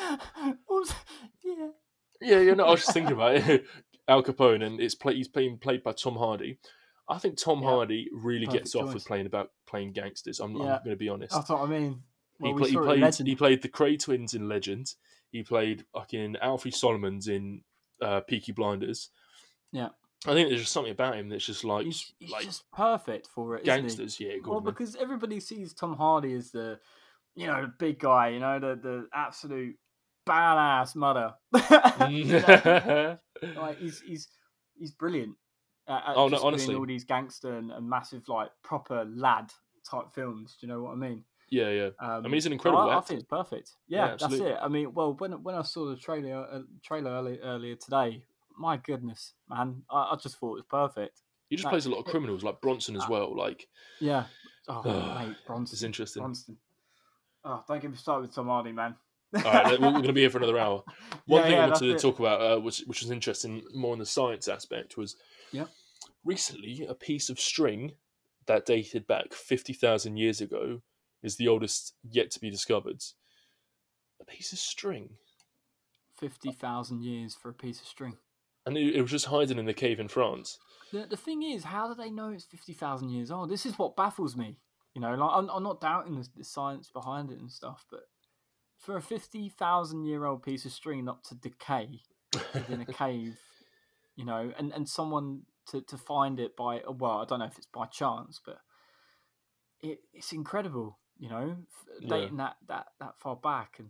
[1.45, 1.68] Yeah.
[2.20, 3.64] Yeah, yeah, no, I was just thinking about it.
[4.09, 6.59] Al Capone, and it's play, he's being played by Tom Hardy.
[7.09, 7.68] I think Tom Yeah.
[7.70, 8.95] Hardy really Perfect gets off choice.
[8.95, 10.41] with playing about playing gangsters.
[10.41, 11.35] I'm, I'm going to be honest.
[11.35, 12.03] That's what I mean.
[12.39, 14.95] Well, he, play, he saw it in played he played the Kray twins in Legend.
[15.31, 17.62] He played fucking Alfie Solomons in
[18.03, 19.11] uh, Peaky Blinders.
[19.72, 19.88] Yeah.
[20.26, 23.28] I think there's just something about him that's just like He's, he's like just perfect
[23.28, 23.64] for it.
[23.64, 24.18] gangsters.
[24.18, 26.80] Yeah, Well, because everybody sees Tom Hardy as the,
[27.34, 29.76] you know, the big guy, you know, the the absolute
[30.28, 31.34] badass mother.
[31.97, 33.18] Mm.
[33.42, 34.28] You like he's he's
[34.78, 35.34] he's brilliant.
[35.88, 36.74] At, at Oh, no, honestly.
[36.74, 39.53] all these gangster and, and massive like proper lad
[39.88, 40.57] type films.
[40.61, 41.24] Do you know what I mean?
[41.51, 41.88] Yeah, yeah.
[42.01, 43.72] Um, mean, he's an so incredible I, I think it's perfect.
[43.88, 44.57] Yeah, Yeah, that's it.
[44.61, 48.22] I mean, well, when when I saw the trailer uh, trailer early, earlier today,
[48.59, 51.20] my goodness, man, I, I just thought it was perfect.
[51.49, 53.36] He just Like, plays a lot of criminals, like Bronson as uh, well.
[53.36, 53.66] Like
[54.01, 54.24] Yeah.
[54.68, 54.82] Oh,
[55.18, 55.86] mate, it's Bronson.
[55.86, 56.22] interesting.
[56.22, 56.57] Bronson.
[57.44, 58.97] Oh, don't get me started with Tom Hardy, man.
[59.34, 60.82] All right, we're going to be here for another hour.
[61.26, 62.01] One Yeah, thing yeah, I wanted to it.
[62.01, 65.16] talk about, uh, which, which was interesting, more on the science aspect, was
[65.53, 65.66] yeah.
[66.24, 67.92] recently a piece of string
[68.47, 70.80] that dated back 50,000 years ago
[71.22, 73.02] is the oldest yet to be discovered.
[74.20, 75.10] A piece of string.
[76.14, 78.16] Fifty thousand years for a piece of string.
[78.64, 80.58] And it, it was just hiding in the cave in France.
[80.92, 83.50] The, the thing is, how do they know it's fifty thousand years old?
[83.50, 84.58] This is what baffles me.
[84.94, 88.08] You know, like I'm, I'm not doubting the, the science behind it and stuff, but
[88.78, 92.00] for a fifty thousand year old piece of string not to decay
[92.54, 93.38] within a cave,
[94.14, 97.58] you know, and, and someone to, to find it by well, I don't know if
[97.58, 98.58] it's by chance, but
[99.80, 100.98] it, it's incredible.
[101.18, 102.08] You know, f- Yeah.
[102.08, 103.88] dating that, that that far back and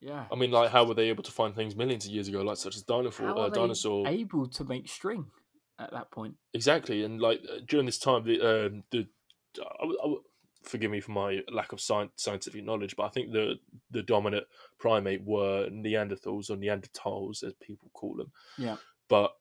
[0.00, 0.24] yeah.
[0.32, 2.56] I mean, like, how were they able to find things millions of years ago, like
[2.56, 4.08] such as dinosaur, How uh, dinosaur?
[4.08, 5.26] able to make string
[5.78, 6.34] at that point?
[6.54, 9.06] Exactly, and like uh, during this time, the um, the
[9.60, 10.14] I, I
[10.62, 13.56] forgive me for my lack of science, scientific knowledge, but I think the
[13.90, 14.46] the dominant
[14.78, 18.32] primate were Neanderthals or Neanderthals, as people call them.
[18.56, 18.76] Yeah.
[19.08, 19.36] But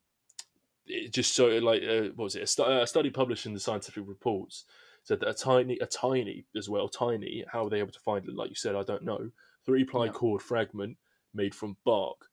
[0.85, 3.59] it just so like uh, what was it a, stu- a study published in the
[3.61, 4.65] scientific reports
[5.09, 8.27] said that a tiny a tiny as well tiny how were they able to find
[8.27, 9.31] it like you said I don't know
[9.65, 10.11] three ply Yeah.
[10.11, 10.97] cord fragment
[11.33, 12.29] made from bark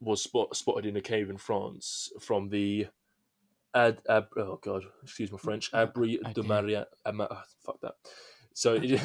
[0.00, 2.88] was spot, spotted in a cave in France from the
[3.72, 6.42] Ad, ab, oh god excuse my French Abri Oh de.
[6.42, 7.94] Maria Ama- ah, fuck that
[8.52, 9.00] so it,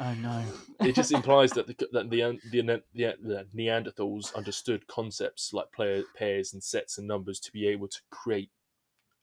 [0.00, 0.44] oh no.
[0.80, 2.62] it just implies that the that the the,
[2.94, 7.88] the, the Neanderthals understood concepts like player pairs and sets and numbers to be able
[7.88, 8.50] to create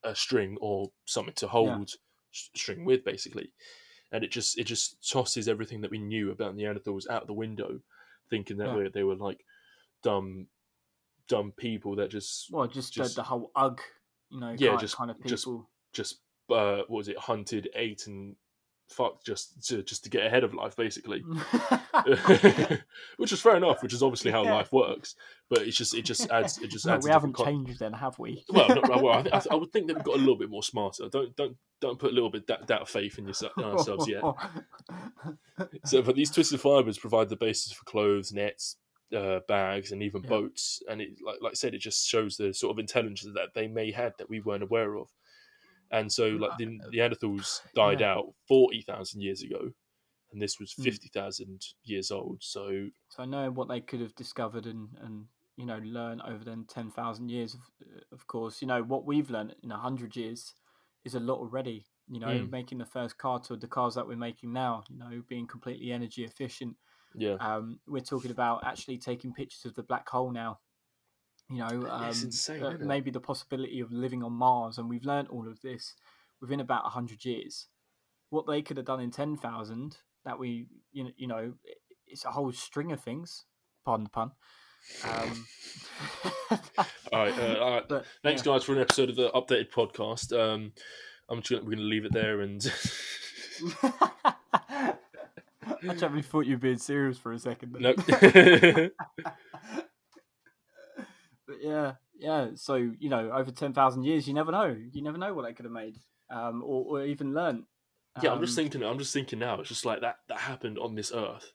[0.03, 1.91] a string or something to hold
[2.35, 3.51] string with, basically.
[4.11, 7.79] And it just it just tosses everything that we knew about Neanderthals out the window,
[8.29, 8.89] thinking that Yeah.
[8.93, 9.43] they were like
[10.03, 10.47] dumb
[11.27, 13.79] dumb people that just Well, just, Just- the, the whole UG,
[14.29, 15.47] you know, Yeah, kind, just- kind of just-
[15.91, 16.19] just
[16.49, 18.35] uh, what was it hunted, ate, and
[18.89, 21.23] fucked just to just to get ahead of life, basically.
[23.17, 24.53] which is fair enough, which is obviously how Yeah.
[24.53, 25.15] life works.
[25.49, 27.03] But it's just it just adds it just No, adds.
[27.05, 28.43] we haven't con- changed then, have we?
[28.49, 30.63] Well, not, well, I, I, I would think that we've got a little bit more
[30.63, 31.09] smarter.
[31.09, 34.23] Don't don't don't put a little bit doubt, doubt faith in, yourself, in ourselves yet.
[35.85, 38.77] So, but these twisted fibers provide the basis for clothes, nets,
[39.15, 40.29] uh, bags, and even Yeah.
[40.29, 40.81] boats.
[40.89, 43.67] And it, like like I said, it just shows the sort of intelligence that they
[43.67, 45.09] may had that we weren't aware of.
[45.91, 48.01] And so, like the Neanderthals died Yeah.
[48.01, 49.71] out forty thousand years ago,
[50.31, 50.83] and this was Mm.
[50.83, 52.43] fifty thousand years old.
[52.43, 55.27] So so I know what they could have discovered and, and
[55.57, 57.53] you know learn over then ten thousand years.
[57.53, 57.61] Of,
[58.11, 60.53] of course, you know what we've learned in hundred years
[61.03, 61.85] is a lot already.
[62.07, 62.49] You know, Mm.
[62.49, 64.83] making the first car to the cars that we're making now.
[64.89, 66.77] You know, being completely energy efficient.
[67.15, 70.59] yeah, Um, we're talking about actually taking pictures of the black hole now.
[71.49, 75.27] You know, um, insane, uh, maybe the possibility of living on Mars, and we've learned
[75.27, 75.93] all of this
[76.41, 77.67] within about hundred years.
[78.29, 81.53] What they could have done in ten thousand, that we, you know, you know,
[82.07, 83.45] it's a whole string of things.
[83.85, 84.31] Pardon the pun.
[85.03, 85.45] Um,
[87.11, 87.87] all right, uh, all right.
[87.87, 88.53] but, Thanks, yeah.
[88.53, 90.37] guys, for an episode of the updated podcast.
[90.37, 90.73] Um,
[91.29, 92.71] I'm just gonna, we're going to leave it there, and
[93.83, 94.93] I
[95.89, 97.77] actually thought you were being serious for a second.
[97.79, 97.93] no.
[101.47, 102.49] but yeah, yeah.
[102.55, 104.75] So you know, over ten thousand years, you never know.
[104.91, 105.97] You never know what they could have made,
[106.29, 107.63] um, or, or even learned.
[108.21, 108.83] yeah, I'm just Um, thinking.
[108.83, 109.59] I'm just thinking now.
[109.59, 110.17] It's just like that.
[110.27, 111.51] That happened on this earth.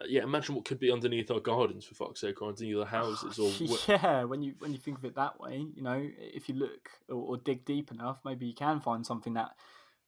[0.00, 2.84] Uh, yeah, imagine what could be underneath our gardens, for fuck's sake, or underneath the
[2.98, 6.04] houses, or wh- yeah, when you when you think of it that way, you know,
[6.18, 9.50] if you look or, or dig deep enough, maybe you can find something that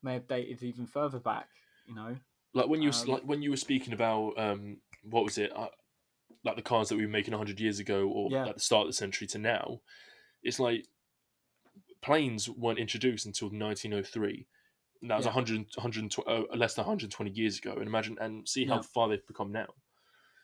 [0.03, 1.49] may have dated even further back.
[1.87, 2.17] You know,
[2.53, 5.53] like when you um, like when you were speaking about um, what was it?
[5.55, 5.69] Uh,
[6.47, 8.47] like the cars that we were making 100 years ago, or Yeah.
[8.49, 9.81] at the start of the century to now.
[10.43, 10.87] It's like
[12.03, 14.47] planes weren't introduced until 1903.
[15.03, 15.33] And that was Yeah.
[15.33, 17.73] 100, 120, uh, less than 120 years ago.
[17.73, 18.83] And imagine and see how Yeah.
[18.83, 19.75] far they've become now.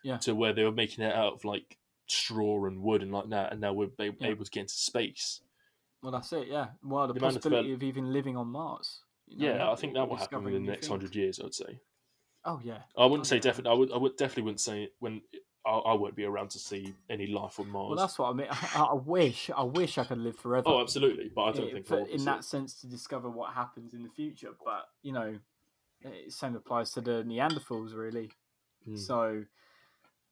[0.03, 0.19] Yeah.
[0.19, 1.79] To where they were making it out of like
[2.09, 4.29] straw and wood and like that, and now we're ba- Yeah.
[4.29, 5.41] able to get into space.
[6.03, 6.49] well, that's it.
[6.49, 9.05] Yeah, well, the, The amount of possibility of even living on Mars.
[9.29, 10.91] you know, yeah, I think that will happen in the next things.
[10.91, 11.39] hundred years.
[11.39, 11.79] I'd say.
[12.45, 13.43] Oh yeah, I wouldn't say yeah.
[13.43, 13.71] definitely.
[13.71, 13.93] I would.
[13.93, 15.23] I would definitely wouldn't say when
[15.65, 17.91] I, I won't be around to see any life on Mars.
[17.91, 18.47] Well, that's what I mean.
[18.51, 20.65] I, I wish, I wish I could live forever.
[20.69, 21.31] oh, absolutely.
[21.35, 24.09] But I don't eh, think for- in that sense to discover what happens in the
[24.11, 24.51] future.
[24.65, 25.39] But you know,
[26.29, 28.31] same applies to the Neanderthals, really.
[28.89, 28.99] Mm.
[28.99, 29.45] So,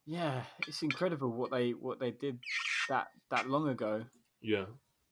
[0.06, 2.40] yeah, it's incredible what they what they did
[2.88, 4.04] that that long ago,
[4.40, 4.64] Yeah.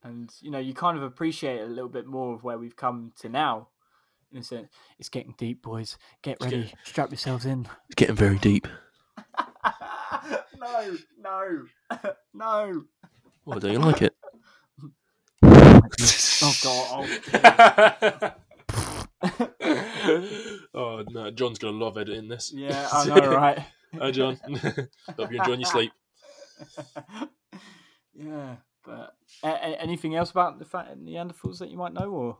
[0.03, 3.13] and you know, you kind of appreciate a little bit more of where we've come
[3.21, 3.69] to now.
[4.33, 5.97] In a sense, it's getting deep, boys.
[6.23, 7.67] Get ready, getting- strap yourselves in.
[7.87, 8.67] It's getting very deep.
[10.87, 12.85] No, no, no.
[13.45, 14.15] Well, do you like it?
[16.43, 17.09] Oh god.
[20.75, 22.53] oh no, John's gonna love editing this.
[22.55, 23.59] Yeah, I know, right?
[23.99, 24.37] Hi, John.
[24.37, 25.93] Hope you're enjoying your sleep.
[28.15, 32.39] yeah, but a- a- anything else about the fat Neanderthals that you might know, or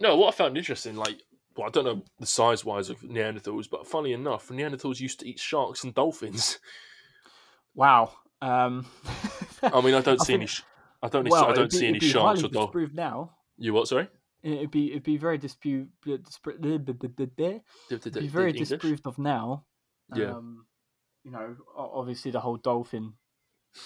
[0.00, 1.22] No, what I found interesting, like,
[1.56, 5.28] well, I don't know the size wise of Neanderthals, but funny enough, Neanderthals used to
[5.28, 6.58] eat sharks and dolphins.
[7.76, 8.10] Wow.
[8.42, 8.84] Um,
[9.62, 10.40] I mean, I don't I see any.
[10.46, 10.62] think- Sh-
[11.02, 11.28] I don't.
[11.28, 13.32] well, I don't be- see any sharks or disproved now.
[13.58, 13.86] You what?
[13.86, 14.08] Sorry.
[14.42, 16.60] It'd be it'd be very dispute dispro-
[18.20, 18.68] be very English?
[18.68, 19.64] disproved of now.
[20.14, 20.32] Yeah.
[20.36, 20.66] Um,
[21.24, 23.14] you know, obviously the whole dolphin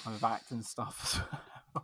[0.05, 1.27] kind of act and stuff.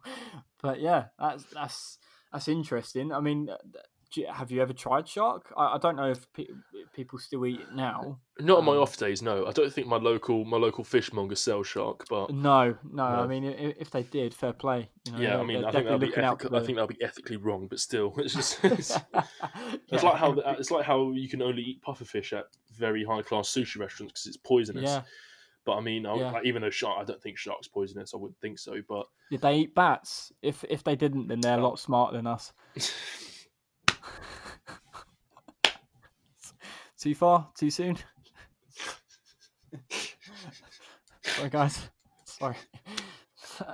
[0.62, 1.98] but yeah, that's that's
[2.32, 3.12] that's interesting.
[3.12, 3.56] I mean, uh,
[4.14, 5.52] you, have you ever tried shark?
[5.56, 6.46] I, I don't know if pe-
[6.94, 8.18] people still eat it now.
[8.38, 9.22] Not on my Um, off days.
[9.22, 13.02] No, I don't think my local my local fishmonger sells shark, but No, no.
[13.04, 14.90] I mean, i- if they did, fair play.
[15.06, 16.56] You know, yeah, I they're- mean, they're I think that'll definitely be looking out ethical,
[16.56, 18.96] I the- think that'll be ethically wrong, but still, it's just it's,
[19.90, 22.44] it's like how the- it's like how you can only eat pufferfish at
[22.76, 24.84] very high class sushi restaurants because it's poisonous.
[24.84, 25.02] Yeah,
[25.64, 26.30] But I mean, I, Yeah.
[26.32, 28.12] like, even though shark, I don't think sharks poisonous.
[28.14, 28.76] I wouldn't think so.
[28.88, 30.30] But Did they eat bats?
[30.42, 32.52] If if they didn't, then they're a lot smarter than us.
[36.98, 37.48] Too far?
[37.56, 37.96] Too soon?
[41.22, 41.88] Sorry, guys.
[42.24, 42.56] Sorry.
[43.60, 43.66] um,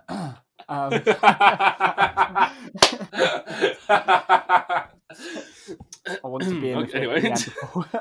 [0.68, 0.98] I
[6.24, 7.20] want to be in Okay, anyway.
[7.22, 7.86] Neanderthal.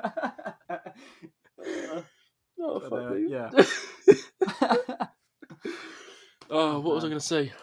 [2.60, 3.50] oh, But, uh, yeah.
[6.54, 7.54] Oh, what was I going to say?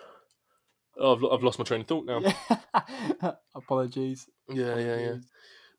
[0.99, 2.21] Oh, I've, I've lost my train of thought now.
[2.21, 3.33] Yeah.
[3.55, 4.29] Apologies.
[4.49, 5.15] Yeah, yeah, yeah.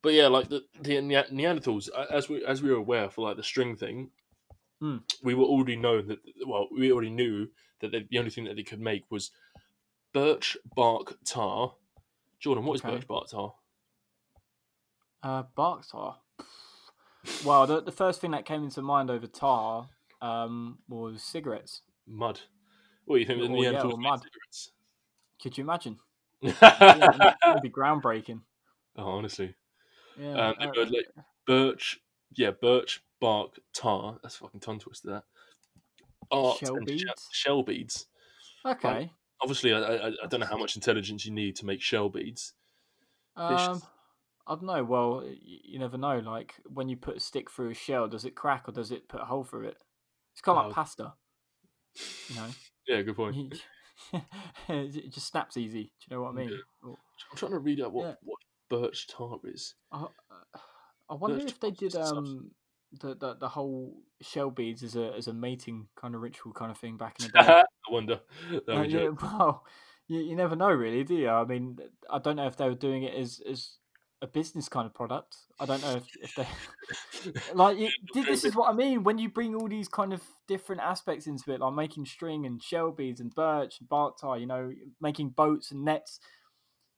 [0.02, 3.44] But yeah, like the the Neanderthals, as we as we were aware for like the
[3.44, 4.12] string thing,
[4.80, 4.98] Hmm.
[5.22, 6.20] we were already known that.
[6.48, 7.50] Well, we already knew
[7.82, 9.32] that the, the only thing that they could make was
[10.14, 11.74] birch bark tar.
[12.40, 12.96] Jordan, what is Okay.
[12.96, 13.54] birch bark tar?
[15.22, 16.18] Uh, bark tar.
[17.46, 19.90] Well, the, the first thing that came into mind over tar
[20.22, 21.82] um, was cigarettes.
[22.08, 22.40] Mud.
[23.04, 23.42] What do you think?
[23.42, 24.20] The Or, yeah, Neanderthals made mud.
[24.22, 24.72] cigarettes?
[25.42, 25.98] Could you imagine?
[26.42, 28.42] Yeah, it'd be groundbreaking.
[28.98, 29.56] oh, honestly,
[30.20, 30.50] Yeah.
[30.50, 31.08] Um, like-
[31.46, 32.00] birch.
[32.36, 34.20] Yeah, birch bark tar.
[34.22, 35.10] That's a fucking tongue twister.
[35.10, 35.24] That.
[36.32, 37.28] Art Shell beads?
[37.32, 38.06] shell beads.
[38.66, 39.12] okay.
[39.42, 42.54] Obviously, I, I, I don't know how much intelligence you need to make shell beads.
[43.36, 43.82] Um,
[44.46, 44.84] I don't know.
[44.84, 46.20] Well, y- you never know.
[46.20, 49.08] Like when you put a stick through a shell, does it crack or does it
[49.10, 49.78] put a hole through it?
[50.34, 50.68] It's kind of Oh.
[50.68, 51.14] like pasta.
[52.30, 52.46] You know,
[52.88, 53.62] Yeah, good point.
[54.14, 54.22] You-
[54.70, 55.84] it just snaps easy.
[55.84, 56.60] Do you know what I mean?
[56.84, 56.98] Or-
[57.32, 58.14] I'm trying to read out what, Yeah.
[58.24, 58.40] what
[58.70, 59.76] birch tar is.
[59.92, 60.06] I,
[61.10, 62.52] I wonder Birch if they did um
[63.02, 66.72] the, the the whole shell beads as a as a mating kind of ritual kind
[66.72, 67.40] of thing back in the day.
[67.90, 68.20] I wonder.
[68.68, 69.66] Uh, yeah, well,
[70.08, 71.30] you, you never know, really, do you?
[71.30, 71.78] I mean,
[72.10, 73.78] I don't know if they were doing it as as
[74.22, 75.38] a business kind of product.
[75.60, 76.48] I don't know if, if they
[77.54, 77.78] like.
[77.78, 81.28] Th- this is what I mean when you bring all these kind of different aspects
[81.28, 84.38] into it, like making string and shell beads and birch and bark tie.
[84.38, 86.20] You know, making boats and nets.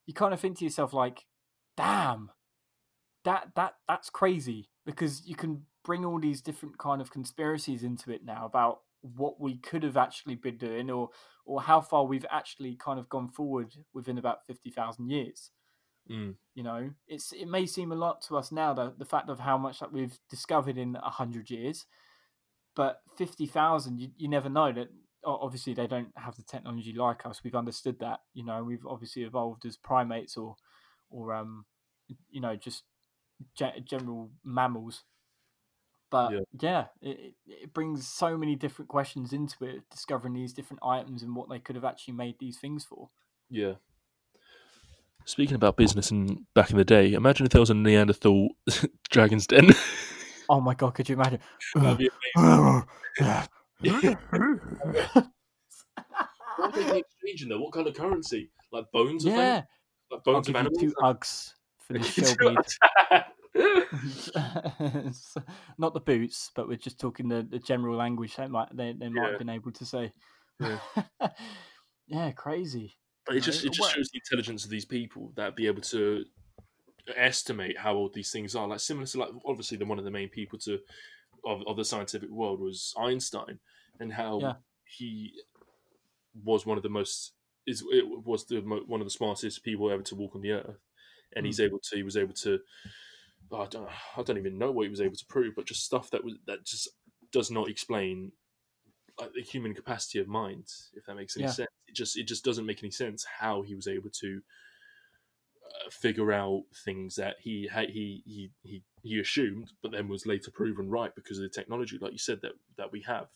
[0.07, 1.25] You kind of think to yourself, like,
[1.77, 2.31] "Damn,
[3.23, 8.11] that that that's crazy," because you can bring all these different kind of conspiracies into
[8.11, 11.09] it now about what we could have actually been doing or
[11.45, 15.49] or how far we've actually kind of gone forward within about 50,000 years
[16.09, 19.29] Mm, you know it's it may seem a lot to us now the, the fact
[19.29, 21.85] of how much that we've discovered in 100 years
[22.75, 24.87] but 50,000 you, you never know that
[25.23, 29.23] obviously they don't have the technology like us we've understood that you know we've obviously
[29.23, 30.55] evolved as primates or
[31.11, 31.65] or um
[32.29, 32.83] you know just
[33.55, 35.03] ge- general mammals
[36.09, 36.39] but Yeah.
[36.59, 41.35] yeah, it- it brings so many different questions into it discovering these different items and
[41.35, 43.09] what they could have actually made these things for
[43.49, 43.75] yeah.
[45.25, 48.49] Speaking about business and back in the day, imagine if there was a Neanderthal
[49.09, 49.69] dragon's den.
[50.49, 51.39] oh my god could you imagine
[51.75, 52.85] That'd be amazing.
[56.57, 57.59] What would they exchanging though?
[57.61, 58.51] What kind of currency?
[58.71, 59.25] Like bones?
[59.25, 59.61] Of yeah?
[60.11, 60.81] Like i'll bones of give you animals?
[60.81, 62.55] two uggs for the shell
[65.77, 69.09] not the boots, but we're just talking the, the general language they might they, they
[69.09, 69.29] might Yeah.
[69.29, 70.11] have been able to say.
[70.59, 70.77] Yeah.
[72.07, 72.93] Yeah, crazy.
[73.35, 76.25] It just it just shows the intelligence of these people that be able to
[77.15, 78.67] estimate how old these things are.
[78.67, 80.79] Like similar to like obviously the one of the main people to
[81.45, 83.59] of, of the scientific world was Einstein,
[83.99, 84.53] and how Yeah.
[84.97, 85.33] he
[86.43, 87.33] was one of the most
[87.67, 90.77] is it was the one of the smartest people ever to walk on the earth,
[91.35, 91.49] and Hmm.
[91.49, 92.59] he's able to he was able to
[93.53, 96.09] I don't I don't even know what he was able to prove, but just stuff
[96.11, 96.89] that was that just
[97.31, 98.31] does not explain
[99.19, 101.51] like the human capacity of mind, if that makes any Yeah.
[101.51, 101.69] sense.
[101.87, 104.41] It just it just doesn't make any sense how he was able to
[105.65, 110.25] uh, figure out things that he had he, he he he assumed, but then was
[110.25, 113.27] later proven right because of the technology, like you said that that we have,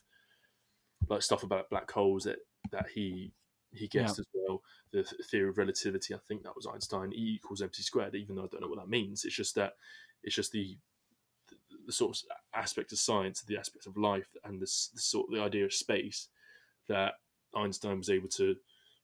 [1.10, 2.40] like stuff about black holes that
[2.72, 3.32] that he
[3.74, 4.62] he guessed as well.
[4.92, 7.12] The theory of relativity, I think that was Einstein.
[7.14, 9.26] E equals mc squared, even though I don't know what that means.
[9.26, 9.74] It's just that
[10.24, 10.78] it's just the
[11.86, 12.24] the, sort of
[12.54, 15.74] aspect of science, the aspect of life, and this, the sort of the idea of
[15.74, 16.28] space
[16.88, 17.14] that
[17.56, 18.56] Einstein was able to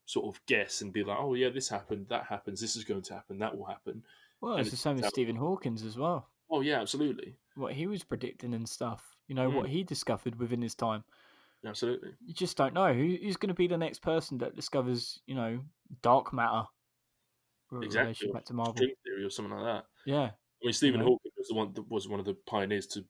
[0.05, 3.01] sort of guess and be like, oh yeah, this happened, that happens, this is going
[3.03, 4.03] to happen, that will happen.
[4.41, 6.27] Well, And it's the same how- Stephen Hawkins as well.
[6.49, 9.15] Oh yeah, absolutely, What he was predicting and stuff.
[9.27, 9.55] You know Mm.
[9.55, 11.03] what he discovered within his time.
[11.65, 12.11] absolutely.
[12.25, 15.63] You just don't know who's going to be the next person that discovers, you know,
[16.01, 16.65] dark matter.
[17.81, 18.29] Exactly.
[18.33, 18.75] back to Marvel.
[18.75, 19.85] String theory or something like that.
[20.05, 21.17] Yeah, I mean, Stephen know?
[21.41, 23.03] Was the one that was one of the pioneers to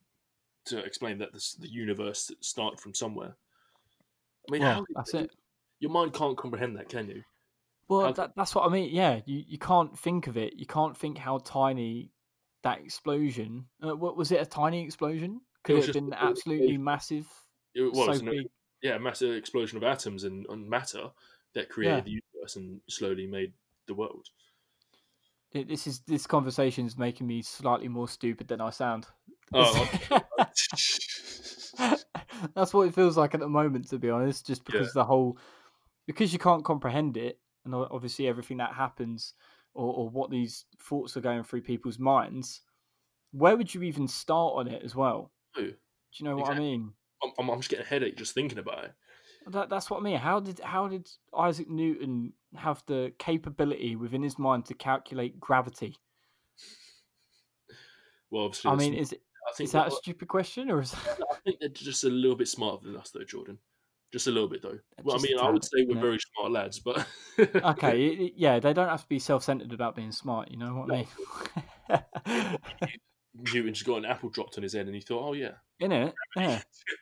[0.66, 3.36] to explain that this, the universe started from somewhere.
[4.48, 5.30] I mean, well, how, that's it.
[5.80, 7.22] Your mind can't comprehend that, can you?
[7.88, 8.90] Well, How- that, that's what I mean.
[8.92, 10.54] Yeah, you, you can't think of it.
[10.56, 12.10] You can't think how tiny
[12.62, 13.66] that explosion.
[13.82, 14.40] Uh, what was it?
[14.40, 15.40] A tiny explosion?
[15.64, 17.26] Could was it have just been absolutely massive?
[17.74, 18.48] It was so an-
[18.82, 21.10] yeah, massive explosion of atoms and, and matter
[21.54, 23.52] that created the universe and slowly made
[23.86, 24.28] the world.
[25.54, 29.06] This is this conversation is making me slightly more stupid than I sound.
[29.52, 29.88] Oh,
[32.54, 34.46] That's what it feels like at the moment, to be honest.
[34.46, 34.72] Just Yeah.
[34.72, 35.38] because the whole,
[36.06, 39.34] because you can't comprehend it, and obviously everything that happens,
[39.74, 42.62] or, or what these thoughts are going through people's minds.
[43.32, 45.32] Where would you even start on it as well?
[45.56, 45.74] No, Do
[46.16, 46.92] you know what I mean?
[47.22, 48.94] I'm, I'm just getting a headache just thinking about it.
[49.48, 50.18] That, that's what I mean.
[50.18, 55.96] How did how did Isaac Newton have the capability within his mind to calculate gravity?
[58.30, 60.94] Well, obviously, I mean, is it, I think is that a stupid question or is
[60.94, 63.58] I think they're just a little bit smarter than us, though, Jordan.
[64.12, 64.78] Just a little bit, though.
[65.02, 67.06] Well, I mean, I would say we're very smart lads, but
[67.38, 68.32] okay?
[68.36, 70.50] Yeah, they don't have to be self-centered about being smart.
[70.50, 71.06] You know what
[71.90, 71.98] I
[72.48, 72.58] mean?
[73.34, 75.90] Newton just got an apple dropped on his head, and he thought, "Oh yeah, In
[75.92, 76.60] it, yeah.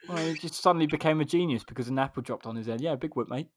[0.09, 2.81] Well, he just suddenly became a genius because an apple dropped on his head.
[2.81, 3.49] Yeah, big whip, mate.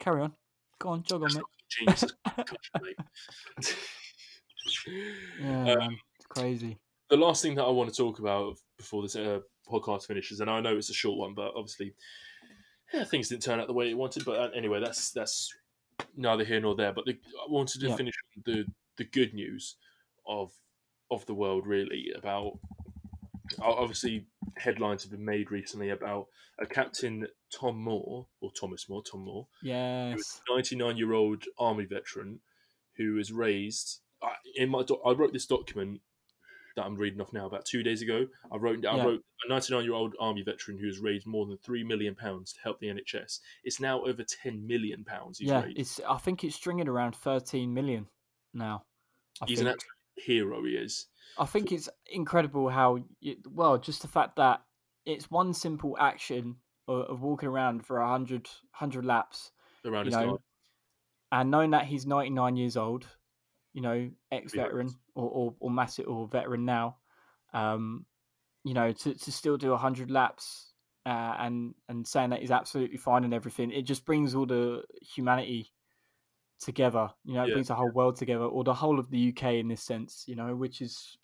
[0.00, 0.32] Carry on.
[0.78, 1.44] Go on, jog on, mate.
[1.70, 2.04] genius,
[2.82, 2.96] mate."
[5.40, 6.78] Yeah, Um, it's crazy.
[7.08, 10.50] the last thing that I want to talk about before this uh, podcast finishes, and
[10.50, 11.94] I know it's a short one, but obviously
[12.92, 14.24] yeah, things didn't turn out the way it wanted.
[14.24, 15.52] But uh, anyway, that's that's
[16.16, 16.92] neither here nor there.
[16.92, 17.96] But the, I wanted to Yeah.
[17.96, 18.14] finish
[18.44, 18.64] the
[18.96, 19.76] the good news
[20.26, 20.52] of
[21.10, 22.58] of the world, really about
[23.62, 24.26] obviously
[24.56, 26.26] headlines have been made recently about
[26.58, 30.40] a captain Tom Moore or Thomas Moore, Tom Moore, Yes.
[30.50, 32.40] 99 year old army veteran
[32.96, 34.00] who was raised.
[34.22, 36.00] I, in my, doc- I wrote this document
[36.74, 38.26] that I'm reading off now about two days ago.
[38.52, 39.04] I wrote, I Yeah.
[39.04, 42.52] wrote a 99 year old army veteran who has raised more than three million pounds
[42.54, 43.40] to help the NHS.
[43.64, 45.40] It's now over 10 million pounds.
[45.40, 45.78] Yeah, raised.
[45.78, 46.00] it's.
[46.08, 48.06] I think it's stringing around thirteen million
[48.54, 48.84] now.
[49.40, 49.76] I He's an think.
[49.76, 50.64] absolute hero.
[50.64, 51.06] He is.
[51.38, 54.62] I think it's incredible how, you, well, just the fact that
[55.04, 56.56] it's one simple action
[56.88, 59.52] of, of walking around for a hundred hundred laps,
[59.84, 60.40] Around his know,
[61.32, 63.06] and knowing that he's 99 years old,
[63.72, 66.96] you know, ex veteran or, or or massive or veteran now,
[67.52, 68.06] um,
[68.64, 70.72] you know, to, to still do 100 laps
[71.04, 74.82] uh, and and saying that he's absolutely fine and everything, it just brings all the
[75.02, 75.72] humanity
[76.60, 77.08] together.
[77.24, 77.54] You know, it Yeah.
[77.54, 80.24] brings the whole world together, or the whole of the UK in this sense.
[80.26, 81.18] You know, which is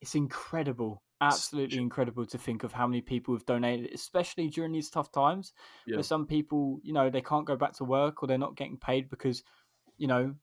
[0.00, 1.82] it's incredible, absolutely Sure.
[1.82, 5.52] incredible to think of how many people have donated, especially during these tough times.
[5.86, 5.96] Yeah.
[5.96, 8.78] Where some people, you know, they can't go back to work or they're not getting
[8.78, 9.42] paid because,
[9.98, 10.34] you know,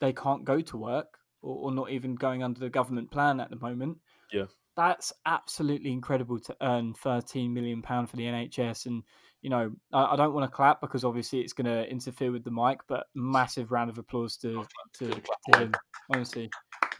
[0.00, 3.48] they can't go to work or, or not even going under the government plan at
[3.48, 3.98] the moment.
[4.30, 4.46] Yeah.
[4.76, 9.02] That's absolutely incredible to earn thirteen million pound for the NHS, and
[9.42, 12.44] you know I, I don't want to clap because obviously it's going to interfere with
[12.44, 14.66] the mic, but massive round of applause to oh,
[14.98, 15.10] to,
[15.52, 15.72] to him.
[16.12, 16.50] Honestly,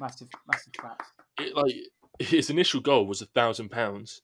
[0.01, 1.05] massive massive claps.
[1.39, 1.75] It, like
[2.21, 4.23] his initial goal was a thousand pounds.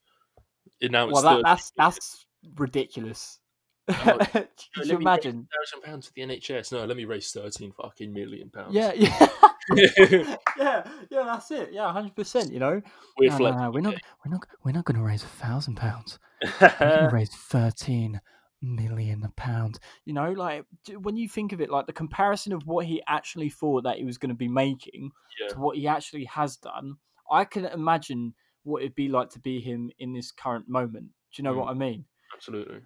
[0.81, 3.41] And now it's Well, that, that's that's ridiculous.
[3.89, 3.95] Oh,
[4.33, 5.49] Could let you raise imagine?
[5.57, 6.73] thousand pounds to the NHS.
[6.73, 8.75] No, let me raise thirteen fucking million pounds.
[8.75, 9.29] Yeah, yeah,
[9.77, 11.23] yeah, yeah.
[11.25, 11.71] That's it.
[11.73, 12.53] Yeah, hundred percent.
[12.53, 12.83] You know,
[13.19, 13.95] we're no, no, no, we're not.
[14.25, 14.47] We're not.
[14.65, 16.19] We're not going to raise a thousand pounds.
[16.61, 18.21] We're going to raise thirteen
[18.63, 19.79] million pounds.
[20.05, 20.65] You know, like
[21.01, 24.05] when you think of it, like the comparison of what he actually thought that he
[24.05, 25.49] was going to be making Yeah.
[25.49, 26.97] to what he actually has done,
[27.31, 31.07] I can imagine what it'd be like to be him in this current moment.
[31.07, 31.59] Do you know Mm.
[31.59, 32.05] what I mean?
[32.35, 32.81] Absolutely.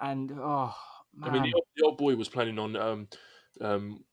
[0.00, 0.74] And oh
[1.14, 3.08] man, I mean, the old, the old boy was planning on um,
[3.60, 4.04] um,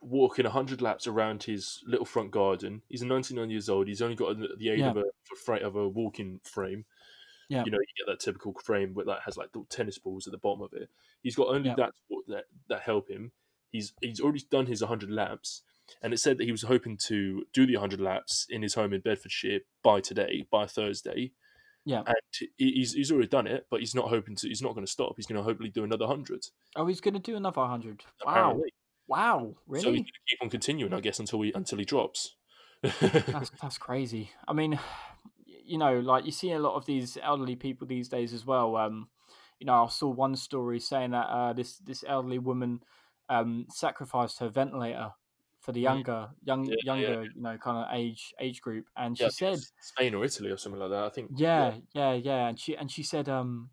[0.00, 2.82] walking 100 laps around his little front garden.
[2.88, 3.88] He's 99 years old.
[3.88, 4.90] He's only got the aid Yeah.
[4.90, 6.84] of, a, of a fra- of a walking frame.
[7.48, 7.64] Yeah.
[7.64, 10.32] You know, you get that typical frame with that has like little tennis balls at
[10.32, 10.88] the bottom of it.
[11.22, 11.74] He's got only Yeah.
[11.76, 11.92] that,
[12.28, 13.32] that that help him.
[13.70, 15.62] He's he's already done his 100 laps,
[16.02, 18.92] and it said that he was hoping to do the 100 laps in his home
[18.92, 21.32] in Bedfordshire by today, by Thursday.
[21.84, 22.02] Yeah.
[22.06, 22.16] and
[22.56, 24.48] he's he's already done it, but he's not hoping to.
[24.48, 25.12] He's not going to stop.
[25.16, 26.46] He's going to hopefully do another hundred.
[26.74, 28.02] oh, he's going to do another hundred.
[28.24, 28.60] Wow,
[29.06, 29.96] wow, So he's really?
[29.98, 32.34] going to keep on continuing, I guess, until he until he drops.
[32.82, 34.30] that's that's crazy.
[34.48, 34.78] I mean,
[35.66, 38.76] you know, like you see a lot of these elderly people these days as well.
[38.76, 39.10] Um,
[39.58, 42.82] you know, I saw one story saying that uh, this this elderly woman
[43.28, 45.12] um, sacrificed her ventilator
[45.60, 46.02] for the Mm.
[46.02, 47.14] younger young Yeah, yeah.
[47.14, 50.24] younger you know kind of age age group, and she Yeah, I said, Spain or
[50.24, 51.04] Italy or something like that.
[51.04, 51.32] I think.
[51.34, 53.70] yeah, yeah, yeah, and she and she said, um,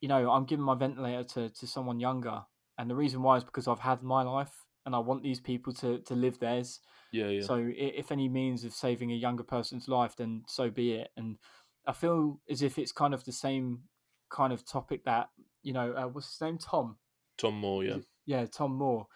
[0.00, 2.44] you know, I'm giving my ventilator to to someone younger,
[2.78, 5.74] and the reason why is because I've had my life, and I want these people
[5.74, 6.80] to to live theirs.
[7.12, 7.42] yeah, yeah.
[7.42, 11.10] So if any means of saving a younger person's life, then so be it.
[11.14, 11.36] And
[11.86, 13.80] I feel as if it's kind of the same
[14.30, 15.28] kind of topic that
[15.62, 16.96] you know, uh, what's his name, Tom?
[17.36, 17.98] Tom Moore, yeah.
[18.24, 19.08] Yeah, Tom Moore.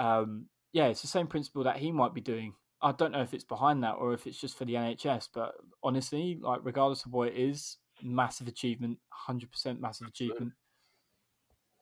[0.00, 2.54] Um, yeah, it's the same principle that he might be doing.
[2.80, 5.52] I don't know if it's behind that or if it's just for the NHS, but
[5.82, 10.52] honestly, like regardless of what it is, massive achievement, hundred percent massive achievement.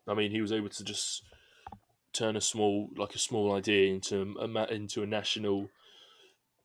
[0.09, 1.23] I mean, he was able to just
[2.13, 5.69] turn a small, like a small idea into a into a national.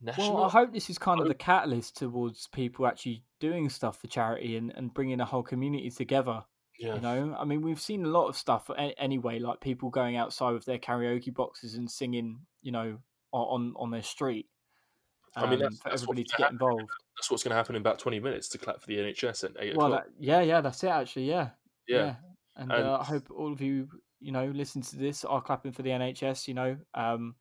[0.02, 0.36] National.
[0.36, 4.08] Well, I hope this is kind of the catalyst towards people actually doing stuff for
[4.08, 6.44] charity and, and bringing a whole community together.
[6.78, 6.96] yeah.
[6.96, 10.52] You know, I mean, we've seen a lot of stuff anyway, like people going outside
[10.52, 12.98] with their karaoke boxes and singing, you know,
[13.32, 14.48] on on their street.
[15.38, 16.56] I mean, um, that's- for that's what's everybody to get happen.
[16.56, 16.90] involved.
[17.18, 19.52] That's what's going to happen in about twenty minutes to clap for the NHS at
[19.60, 20.06] eight Well, o'clock.
[20.06, 20.90] that, yeah, yeah, that's it.
[20.90, 21.50] Actually, yeah,
[21.88, 22.16] yeah.
[22.58, 23.88] And, And- uh, I hope all of you,
[24.26, 26.48] you know, listen to this are clapping for the NHS.
[26.48, 27.36] You know, um,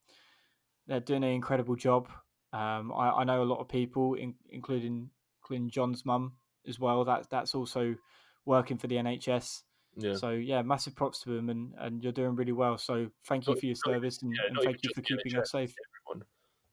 [0.86, 2.10] they're doing an incredible job.
[2.52, 5.08] Um, I, I know a lot of people, in, including
[5.40, 6.34] including John's mum
[6.68, 7.02] as well.
[7.02, 7.94] That that's also
[8.44, 9.62] working for the NHS.
[9.96, 10.14] yeah.
[10.14, 12.76] So yeah, massive props to them, and, and you're doing really well.
[12.76, 15.74] So thank you for your service, and, yeah, and thank you for keeping us safe.
[16.06, 16.26] everyone,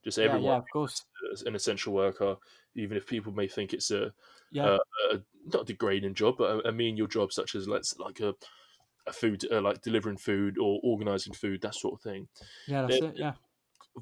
[0.03, 1.05] just Yeah, everyone, yeah, of course.
[1.45, 2.35] an essential worker,
[2.75, 4.13] even if people may think it's a,
[4.51, 4.77] Yeah,
[5.13, 5.19] a
[5.53, 8.35] not a degrading job, but a, a menial job, such as let's like a
[9.07, 12.27] a food, uh, like delivering food or organizing food, that sort of thing.
[12.67, 13.17] yeah, that's they're- it.
[13.17, 13.33] Yeah,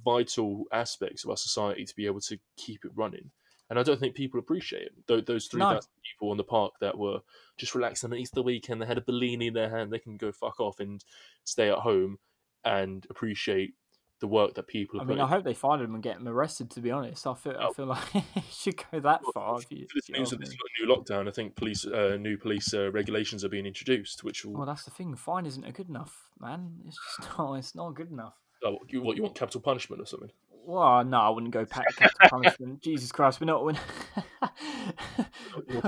[0.06, 3.32] Vital aspects of our society to be able to keep it running.
[3.70, 4.94] And I don't think people appreciate it.
[5.08, 5.80] Tho- Those three No.
[6.04, 7.22] people on the park that were
[7.58, 9.92] just relaxing on Easter weekend, they had a Bellini in their hand.
[9.92, 11.04] They can go fuck off and
[11.44, 12.20] stay at home
[12.66, 13.74] and appreciate
[14.20, 15.24] the work that people are I mean, putting.
[15.24, 16.70] I hope they find him and get him arrested.
[16.72, 17.74] To be honest, I feel I Oh.
[17.74, 19.60] feel like it should go that Well, far.
[19.60, 22.92] If you, this news of this new lockdown, I think police, uh, new police uh,
[22.92, 24.54] regulations are being introduced, which will.
[24.54, 25.16] Well, that's the thing.
[25.16, 26.72] Fine isn't good enough, man.
[26.88, 27.54] It's just not.
[27.56, 28.38] It's not good enough.
[28.66, 30.32] oh, you, what you want capital punishment or something?
[30.66, 32.82] Well, no, I wouldn't go pat capital punishment.
[32.84, 33.64] Jesus Christ, we're not.
[33.64, 34.54] We're not,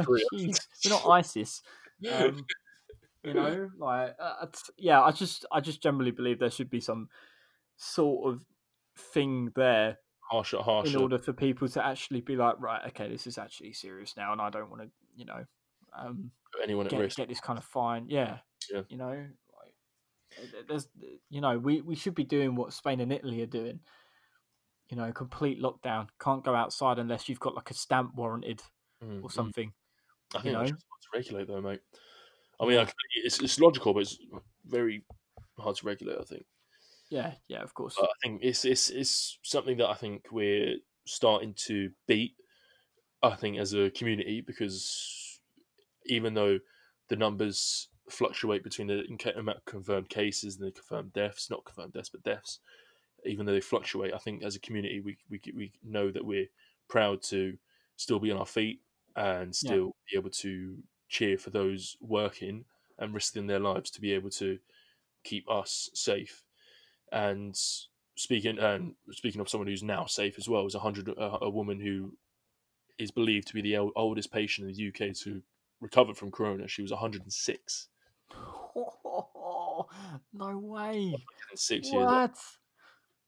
[0.07, 1.61] we're not ISIS.
[2.11, 2.45] Um,
[3.23, 5.01] you know, like uh, yeah.
[5.01, 7.09] I just, I just generally believe there should be some
[7.81, 8.41] sort of
[8.97, 9.97] thing there
[10.29, 14.15] harsher, in order for people to actually be like, right, okay, this is actually serious
[14.15, 15.43] now, and I don't want to, you know,
[15.97, 16.31] um,
[16.63, 17.17] anyone at get, risk.
[17.17, 18.05] get this kind of fine.
[18.07, 18.39] Yeah,
[18.71, 18.83] Yeah.
[18.89, 19.27] you know,
[19.59, 20.87] like there's,
[21.29, 23.79] you know, we we should be doing what Spain and Italy are doing.
[24.89, 26.09] You know, complete lockdown.
[26.19, 28.61] Can't go outside unless you've got like a stamp warranted
[29.03, 29.73] Mm, or something.
[30.35, 30.61] I you think know?
[30.65, 31.81] just hard to regulate, though, mate.
[32.59, 32.87] I mean, I
[33.23, 34.19] it's it's logical, but it's
[34.65, 35.03] very
[35.57, 36.19] hard to regulate.
[36.19, 36.45] I think.
[37.11, 37.99] Yeah, yeah, of course.
[37.99, 42.35] But I think it's it's it's something that I think we're starting to beat.
[43.23, 45.41] I think as a community because
[46.07, 46.59] even though
[47.09, 49.05] the numbers fluctuate between the
[49.35, 52.59] amount of confirmed cases and the confirmed deaths, not confirmed deaths but deaths,
[53.25, 56.49] even though they fluctuate, I think as a community we we we know that we're
[56.89, 57.57] proud to
[57.97, 58.81] still be on our feet
[59.15, 62.65] and still be able to cheer for those working
[62.99, 64.59] and risking their lives to be able to
[65.23, 66.45] keep us safe.
[67.11, 67.55] And
[68.15, 71.49] speaking and speaking of someone who's now safe as well, is a hundred a, a
[71.49, 72.13] woman who
[72.97, 75.41] is believed to be the el- oldest patient in the UK to
[75.79, 76.67] recover from corona.
[76.67, 77.87] She was 106,
[80.33, 81.11] no way.
[81.11, 82.35] 106 years What?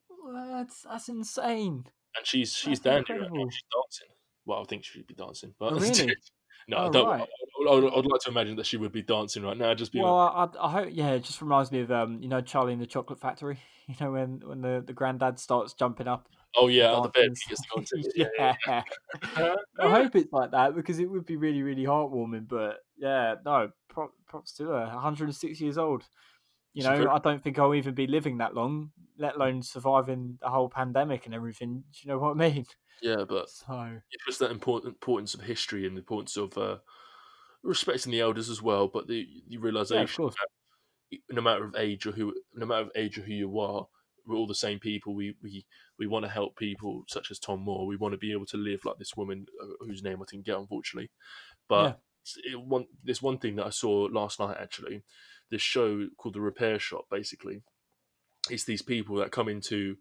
[0.08, 0.68] What?
[0.88, 1.84] That's insane.
[2.16, 3.16] and she's she's That's dancing.
[3.16, 3.26] Right now.
[3.26, 3.50] incredible.
[3.50, 4.08] She's dancing.
[4.46, 6.14] Well, I think she should be dancing, but Oh, really?
[6.68, 7.08] no, Oh, I don't.
[7.08, 7.20] right.
[7.22, 7.26] I,
[7.68, 9.74] I, I'd like to imagine that she would be dancing right now.
[9.74, 10.88] Just be Well, like, I, I, hope.
[10.92, 13.58] Yeah, it just reminds me of um, you know, Charlie in the Chocolate Factory.
[13.86, 16.26] You know, when when the the granddad starts jumping up.
[16.56, 17.34] oh yeah, on the bed.
[17.36, 18.14] dancing He gets to go and and take stuff.
[18.16, 18.32] it.
[18.38, 18.82] Yeah, yeah.
[19.38, 19.54] yeah.
[19.78, 22.48] I hope it's like that because it would be really, really heartwarming.
[22.48, 24.86] But yeah, no, prop, props to her.
[24.86, 26.04] 106 years old.
[26.72, 30.38] You know, very- I don't think I'll even be living that long, let alone surviving
[30.40, 31.84] the whole pandemic and everything.
[31.92, 32.64] Do you know what I mean?
[33.02, 36.78] yeah, but So it's just that important importance of history and the importance of uh,
[37.64, 38.88] respecting the elders as well.
[38.88, 40.34] But the, the realization course.
[40.34, 43.86] that no matter of age or who, no matter of age or who you are,
[44.26, 45.14] we're all the same people.
[45.14, 45.66] We we
[45.98, 47.86] we want to help people such as Tom Moore.
[47.86, 50.46] We want to be able to live like this woman uh, whose name I didn't
[50.46, 51.10] get unfortunately.
[51.68, 52.00] But
[52.44, 55.02] it, one this one thing that I saw last night actually,
[55.50, 57.06] this show called The Repair Shop.
[57.10, 57.62] Basically,
[58.50, 59.96] it's these people that come into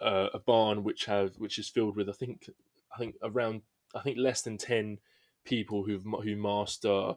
[0.00, 2.48] uh, a barn which have which is filled with I think
[2.94, 3.62] I think around
[3.94, 4.98] I think less than ten
[5.46, 7.14] people who who master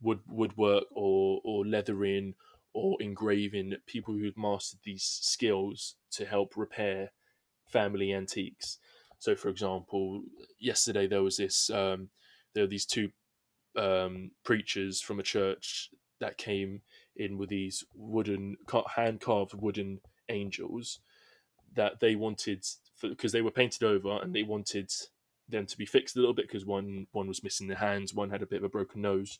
[0.00, 2.34] wood woodwork or or leathering
[2.72, 3.74] or engraving.
[3.86, 7.12] People who've mastered these skills to help repair
[7.66, 8.78] family antiques.
[9.18, 10.22] So, for example,
[10.58, 12.08] yesterday there was this um,
[12.54, 13.10] there were these two
[13.76, 16.82] um, preachers from a church that came
[17.16, 18.56] in with these wooden
[18.94, 21.00] hand carved wooden angels
[21.74, 22.64] that they wanted
[23.00, 24.90] because they were painted over and they wanted
[25.52, 28.30] them to be fixed a little bit because one one was missing the hands, one
[28.30, 29.38] had a bit of a broken nose,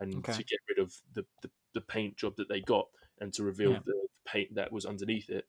[0.00, 0.32] and Okay.
[0.34, 2.86] to get rid of the, the, the paint job that they got
[3.20, 3.80] and to reveal Yeah.
[3.84, 5.46] the paint that was underneath it.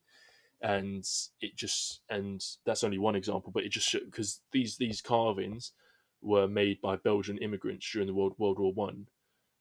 [0.61, 1.05] And
[1.41, 5.73] it just and that's only one example, but it just because these these carvings
[6.21, 9.07] were made by Belgian immigrants during the World World War One,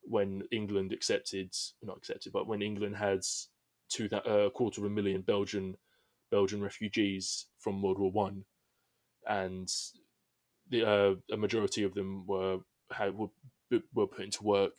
[0.03, 3.23] when England accepted not accepted, but when England had
[3.89, 5.77] two that a uh, quarter of a million Belgian
[6.31, 8.45] Belgian refugees from World War One,
[9.27, 9.69] and
[10.73, 12.59] the uh, a majority of them were
[12.91, 13.29] had were,
[13.95, 14.73] were put into work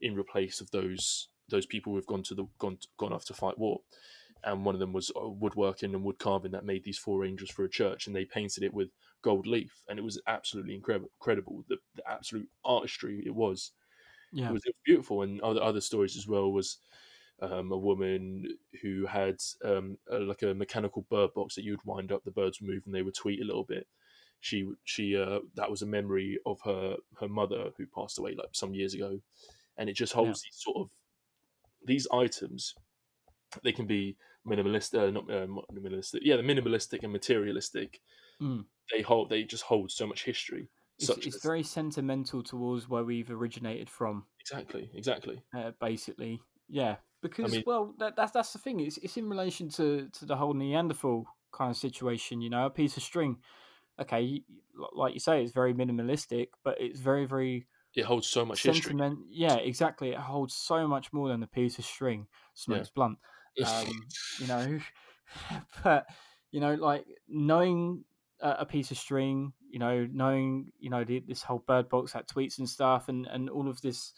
[0.00, 3.58] in replace of those those people who've gone to the gone gone off to fight
[3.58, 3.80] war.
[4.42, 7.50] And one of them was uh, woodworking and wood carving that made these four angels
[7.50, 8.88] for a church, and they painted it with
[9.22, 11.10] gold leaf, and it was absolutely incredible.
[11.20, 13.72] Incredible, the, the absolute artistry it was.
[14.32, 15.22] Yeah, it was, it was beautiful.
[15.22, 16.78] And other other stories as well was
[17.42, 18.46] um, a woman
[18.82, 22.60] who had um, a, like a mechanical bird box that you'd wind up, the birds
[22.60, 23.86] would move and they would tweet a little bit.
[24.40, 28.48] She she uh, that was a memory of her her mother who passed away like
[28.52, 29.20] some years ago,
[29.76, 30.48] and it just holds yeah.
[30.48, 30.90] these sort of
[31.86, 32.74] these items.
[33.62, 34.16] They can be
[34.46, 36.20] minimalist, uh, not uh, minimalistic.
[36.22, 38.00] Yeah, the minimalistic and materialistic.
[38.40, 38.64] Mm.
[38.90, 39.28] They hold.
[39.28, 40.68] They just hold so much history.
[40.98, 41.42] It's, it's as...
[41.42, 44.24] very sentimental towards where we've originated from.
[44.40, 44.90] Exactly.
[44.94, 45.42] Exactly.
[45.56, 46.96] Uh, basically, yeah.
[47.22, 48.80] Because I mean, well, that, that's that's the thing.
[48.80, 52.40] It's it's in relation to to the whole Neanderthal kind of situation.
[52.40, 53.36] You know, a piece of string.
[54.00, 54.42] Okay,
[54.92, 57.66] like you say, it's very minimalistic, but it's very very.
[57.94, 59.18] It holds so much sentiment.
[59.28, 59.42] History.
[59.42, 60.10] Yeah, exactly.
[60.10, 62.26] It holds so much more than a piece of string.
[62.54, 62.92] Smokes yeah.
[62.94, 63.18] blunt.
[63.66, 64.06] Um,
[64.38, 64.78] you know,
[65.84, 66.06] but
[66.52, 68.04] you know, like knowing
[68.40, 72.28] a, piece of string, you know, knowing you know the, this whole bird box that
[72.28, 74.12] tweets and stuff, and and all of this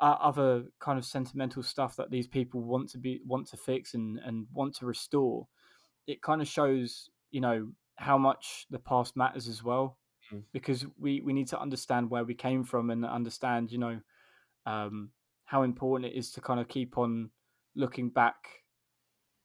[0.00, 3.94] uh, other kind of sentimental stuff that these people want to be want to fix
[3.94, 5.48] and and want to restore
[6.06, 9.98] it kind of shows you know how much the past matters as well
[10.32, 10.42] mm.
[10.52, 14.00] because we we need to understand where we came from and understand you know
[14.66, 15.10] um,
[15.44, 17.30] how important it is to kind of keep on
[17.76, 18.36] looking back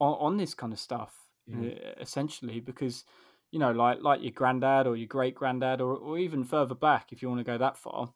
[0.00, 1.14] on, on this kind of stuff
[1.48, 1.78] mm.
[2.00, 3.04] essentially because
[3.50, 7.12] you know like like your granddad or your great granddad or, or even further back
[7.12, 8.12] if you want to go that far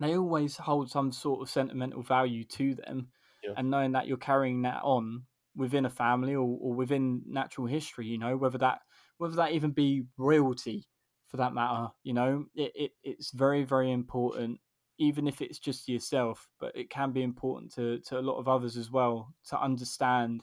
[0.00, 3.08] they always hold some sort of sentimental value to them.
[3.42, 3.54] Yeah.
[3.56, 5.24] And knowing that you're carrying that on
[5.56, 8.80] within a family or, or within natural history, you know, whether that
[9.18, 10.88] whether that even be royalty
[11.28, 14.58] for that matter, you know, it, it it's very, very important,
[14.98, 18.48] even if it's just yourself, but it can be important to, to a lot of
[18.48, 20.42] others as well to understand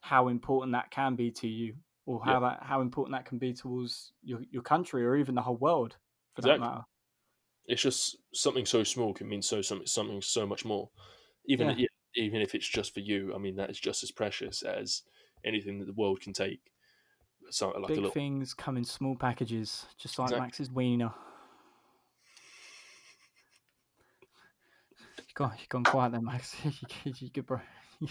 [0.00, 1.74] how important that can be to you
[2.06, 2.48] or how yeah.
[2.48, 5.96] that how important that can be towards your, your country or even the whole world
[6.34, 6.60] for exactly.
[6.60, 6.84] that matter
[7.66, 10.88] it's just something so small can mean so something something so much more.
[11.46, 11.86] Even yeah.
[12.14, 15.02] even if it's just for you, I mean that is just as precious as
[15.44, 16.60] anything that the world can take.
[17.50, 18.10] So, like Big little...
[18.10, 20.46] things come in small packages, just like exactly.
[20.46, 21.12] Max's wiener.
[25.18, 26.56] You gone, you gone quiet then, Max.
[27.04, 27.60] you, good, bro.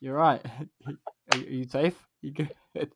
[0.00, 0.44] You're right.
[1.32, 1.96] Are you, safe?
[2.20, 2.50] You good?
[2.76, 2.88] I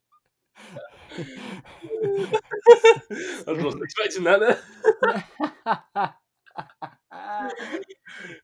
[3.46, 4.58] was not expecting that there.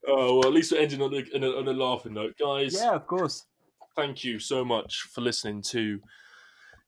[0.09, 2.75] oh well, at least we're ending on a, on a, on a laughing note, guys.
[2.75, 3.45] Yeah, of course.
[3.95, 6.01] Thank you so much for listening to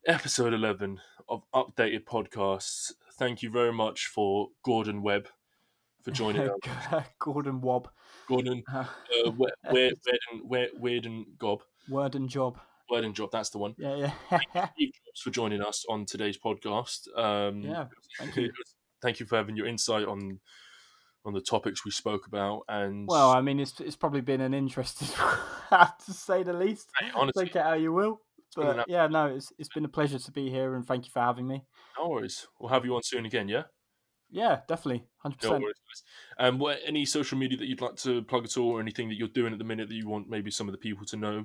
[0.06, 2.92] episode eleven of Updated Podcasts.
[3.18, 5.28] Thank you very much for Gordon Webb
[6.02, 7.04] for joining us.
[7.18, 7.88] Gordon Wobb.
[8.26, 8.86] Gordon, uh,
[9.68, 11.60] weird, weird, and Gob.
[11.90, 12.58] Word and job.
[12.88, 13.28] Word and job.
[13.32, 13.74] That's the one.
[13.76, 14.10] Yeah,
[14.54, 14.68] yeah.
[15.22, 17.06] for joining us on today's podcast.
[17.18, 17.86] Um, yeah,
[18.18, 18.50] thank you.
[19.02, 20.40] thank you for having your insight on
[21.24, 22.62] on the topics we spoke about.
[22.68, 25.08] And well, I mean, it's it's probably been an interesting,
[25.70, 26.88] to say the least.
[26.98, 28.20] Hey, honestly, take it how you will.
[28.56, 31.20] But yeah, no, it's it's been a pleasure to be here, and thank you for
[31.20, 31.64] having me.
[31.98, 32.46] No worries.
[32.58, 33.48] We'll have you on soon again.
[33.48, 33.64] Yeah.
[34.30, 35.74] Yeah, definitely, hundred no percent.
[36.40, 39.16] Um, what any social media that you'd like to plug at all, or anything that
[39.16, 41.44] you're doing at the minute that you want maybe some of the people to know?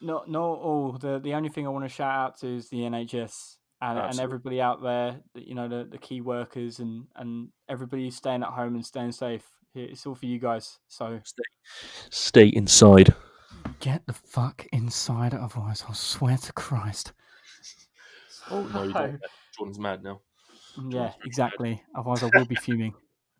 [0.00, 0.92] not not all.
[0.92, 3.56] The the only thing I want to shout out to is the NHS
[3.90, 5.20] and, and everybody out there.
[5.34, 9.44] You know the, the key workers and and everybody staying at home and staying safe.
[9.74, 10.78] It's all for you guys.
[10.88, 11.42] So stay,
[12.10, 13.14] stay inside.
[13.80, 17.12] Get the fuck inside, otherwise I'll swear to Christ.
[18.50, 19.18] Oh no, no.
[19.56, 20.20] Jordan's mad now.
[20.78, 21.82] Mm, yeah, exactly.
[21.94, 22.94] Otherwise I will be fuming.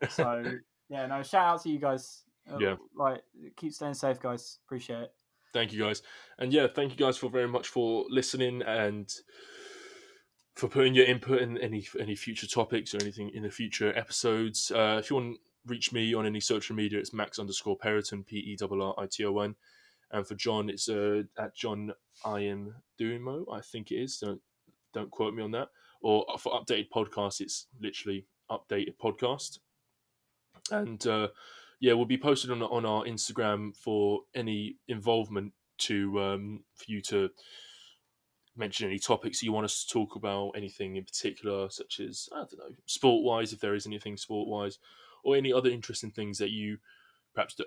[0.09, 0.43] So
[0.89, 1.23] yeah, no.
[1.23, 2.23] Shout out to you guys.
[2.51, 2.75] Uh, yeah.
[2.95, 3.23] Like,
[3.55, 4.59] keep staying safe, guys.
[4.65, 5.11] Appreciate it
[5.53, 6.01] thank you guys
[6.37, 9.09] and yeah thank you guys for very much for listening and
[10.55, 14.71] for putting your input in any any future topics or anything in the future episodes.
[14.71, 18.23] Uh, if you want to reach me on any social media it's max underscore periton
[18.23, 19.55] p-e-r-r-i-t-o-n
[20.11, 21.91] and for john it's uh, at john
[22.37, 24.17] ian dumo i think it is.
[24.19, 24.41] Don't
[24.93, 25.69] don't quote me on that.
[26.01, 29.59] Or for updated podcast it's literally updated podcast.
[30.71, 31.29] And uh,
[31.79, 37.01] yeah, we'll be posted on on our Instagram for any involvement to um, for you
[37.01, 37.29] to
[38.55, 42.37] mention any topics you want us to talk about, anything in particular, such as I
[42.37, 44.79] don't know, sport wise, if there is anything sport wise,
[45.23, 46.77] or any other interesting things that you
[47.33, 47.59] perhaps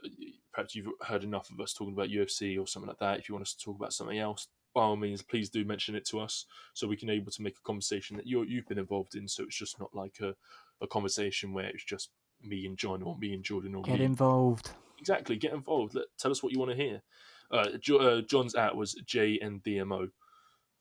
[0.53, 3.19] perhaps you've heard enough of us talking about UFC or something like that.
[3.19, 5.95] If you want us to talk about something else, by all means, please do mention
[5.95, 8.79] it to us so we can able to make a conversation that you you've been
[8.79, 9.29] involved in.
[9.29, 10.35] So it's just not like a,
[10.81, 12.11] a conversation where it's just
[12.43, 14.07] me and John or me and Jordan or Get me.
[14.07, 14.71] involved.
[14.99, 15.95] Exactly, get involved.
[15.95, 17.03] Let, tell us what you want to hear.
[17.51, 20.11] Uh, jo- uh, John's at was J and DMO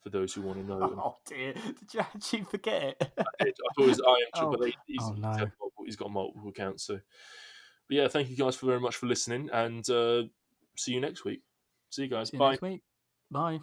[0.02, 0.80] for those who want to know.
[0.82, 1.52] Oh dear!
[1.54, 3.12] Did you actually forget it?
[3.18, 4.74] I, thought it was I am Oh, Triple H.
[4.86, 5.28] He's, oh, no.
[5.28, 6.84] multiple, he's got multiple accounts.
[6.84, 10.24] So, but yeah, thank you guys for very much for listening, and uh,
[10.76, 11.42] see you next week.
[11.90, 12.28] See you guys.
[12.30, 12.50] See you Bye.
[12.50, 12.82] next week.
[13.30, 13.60] Bye.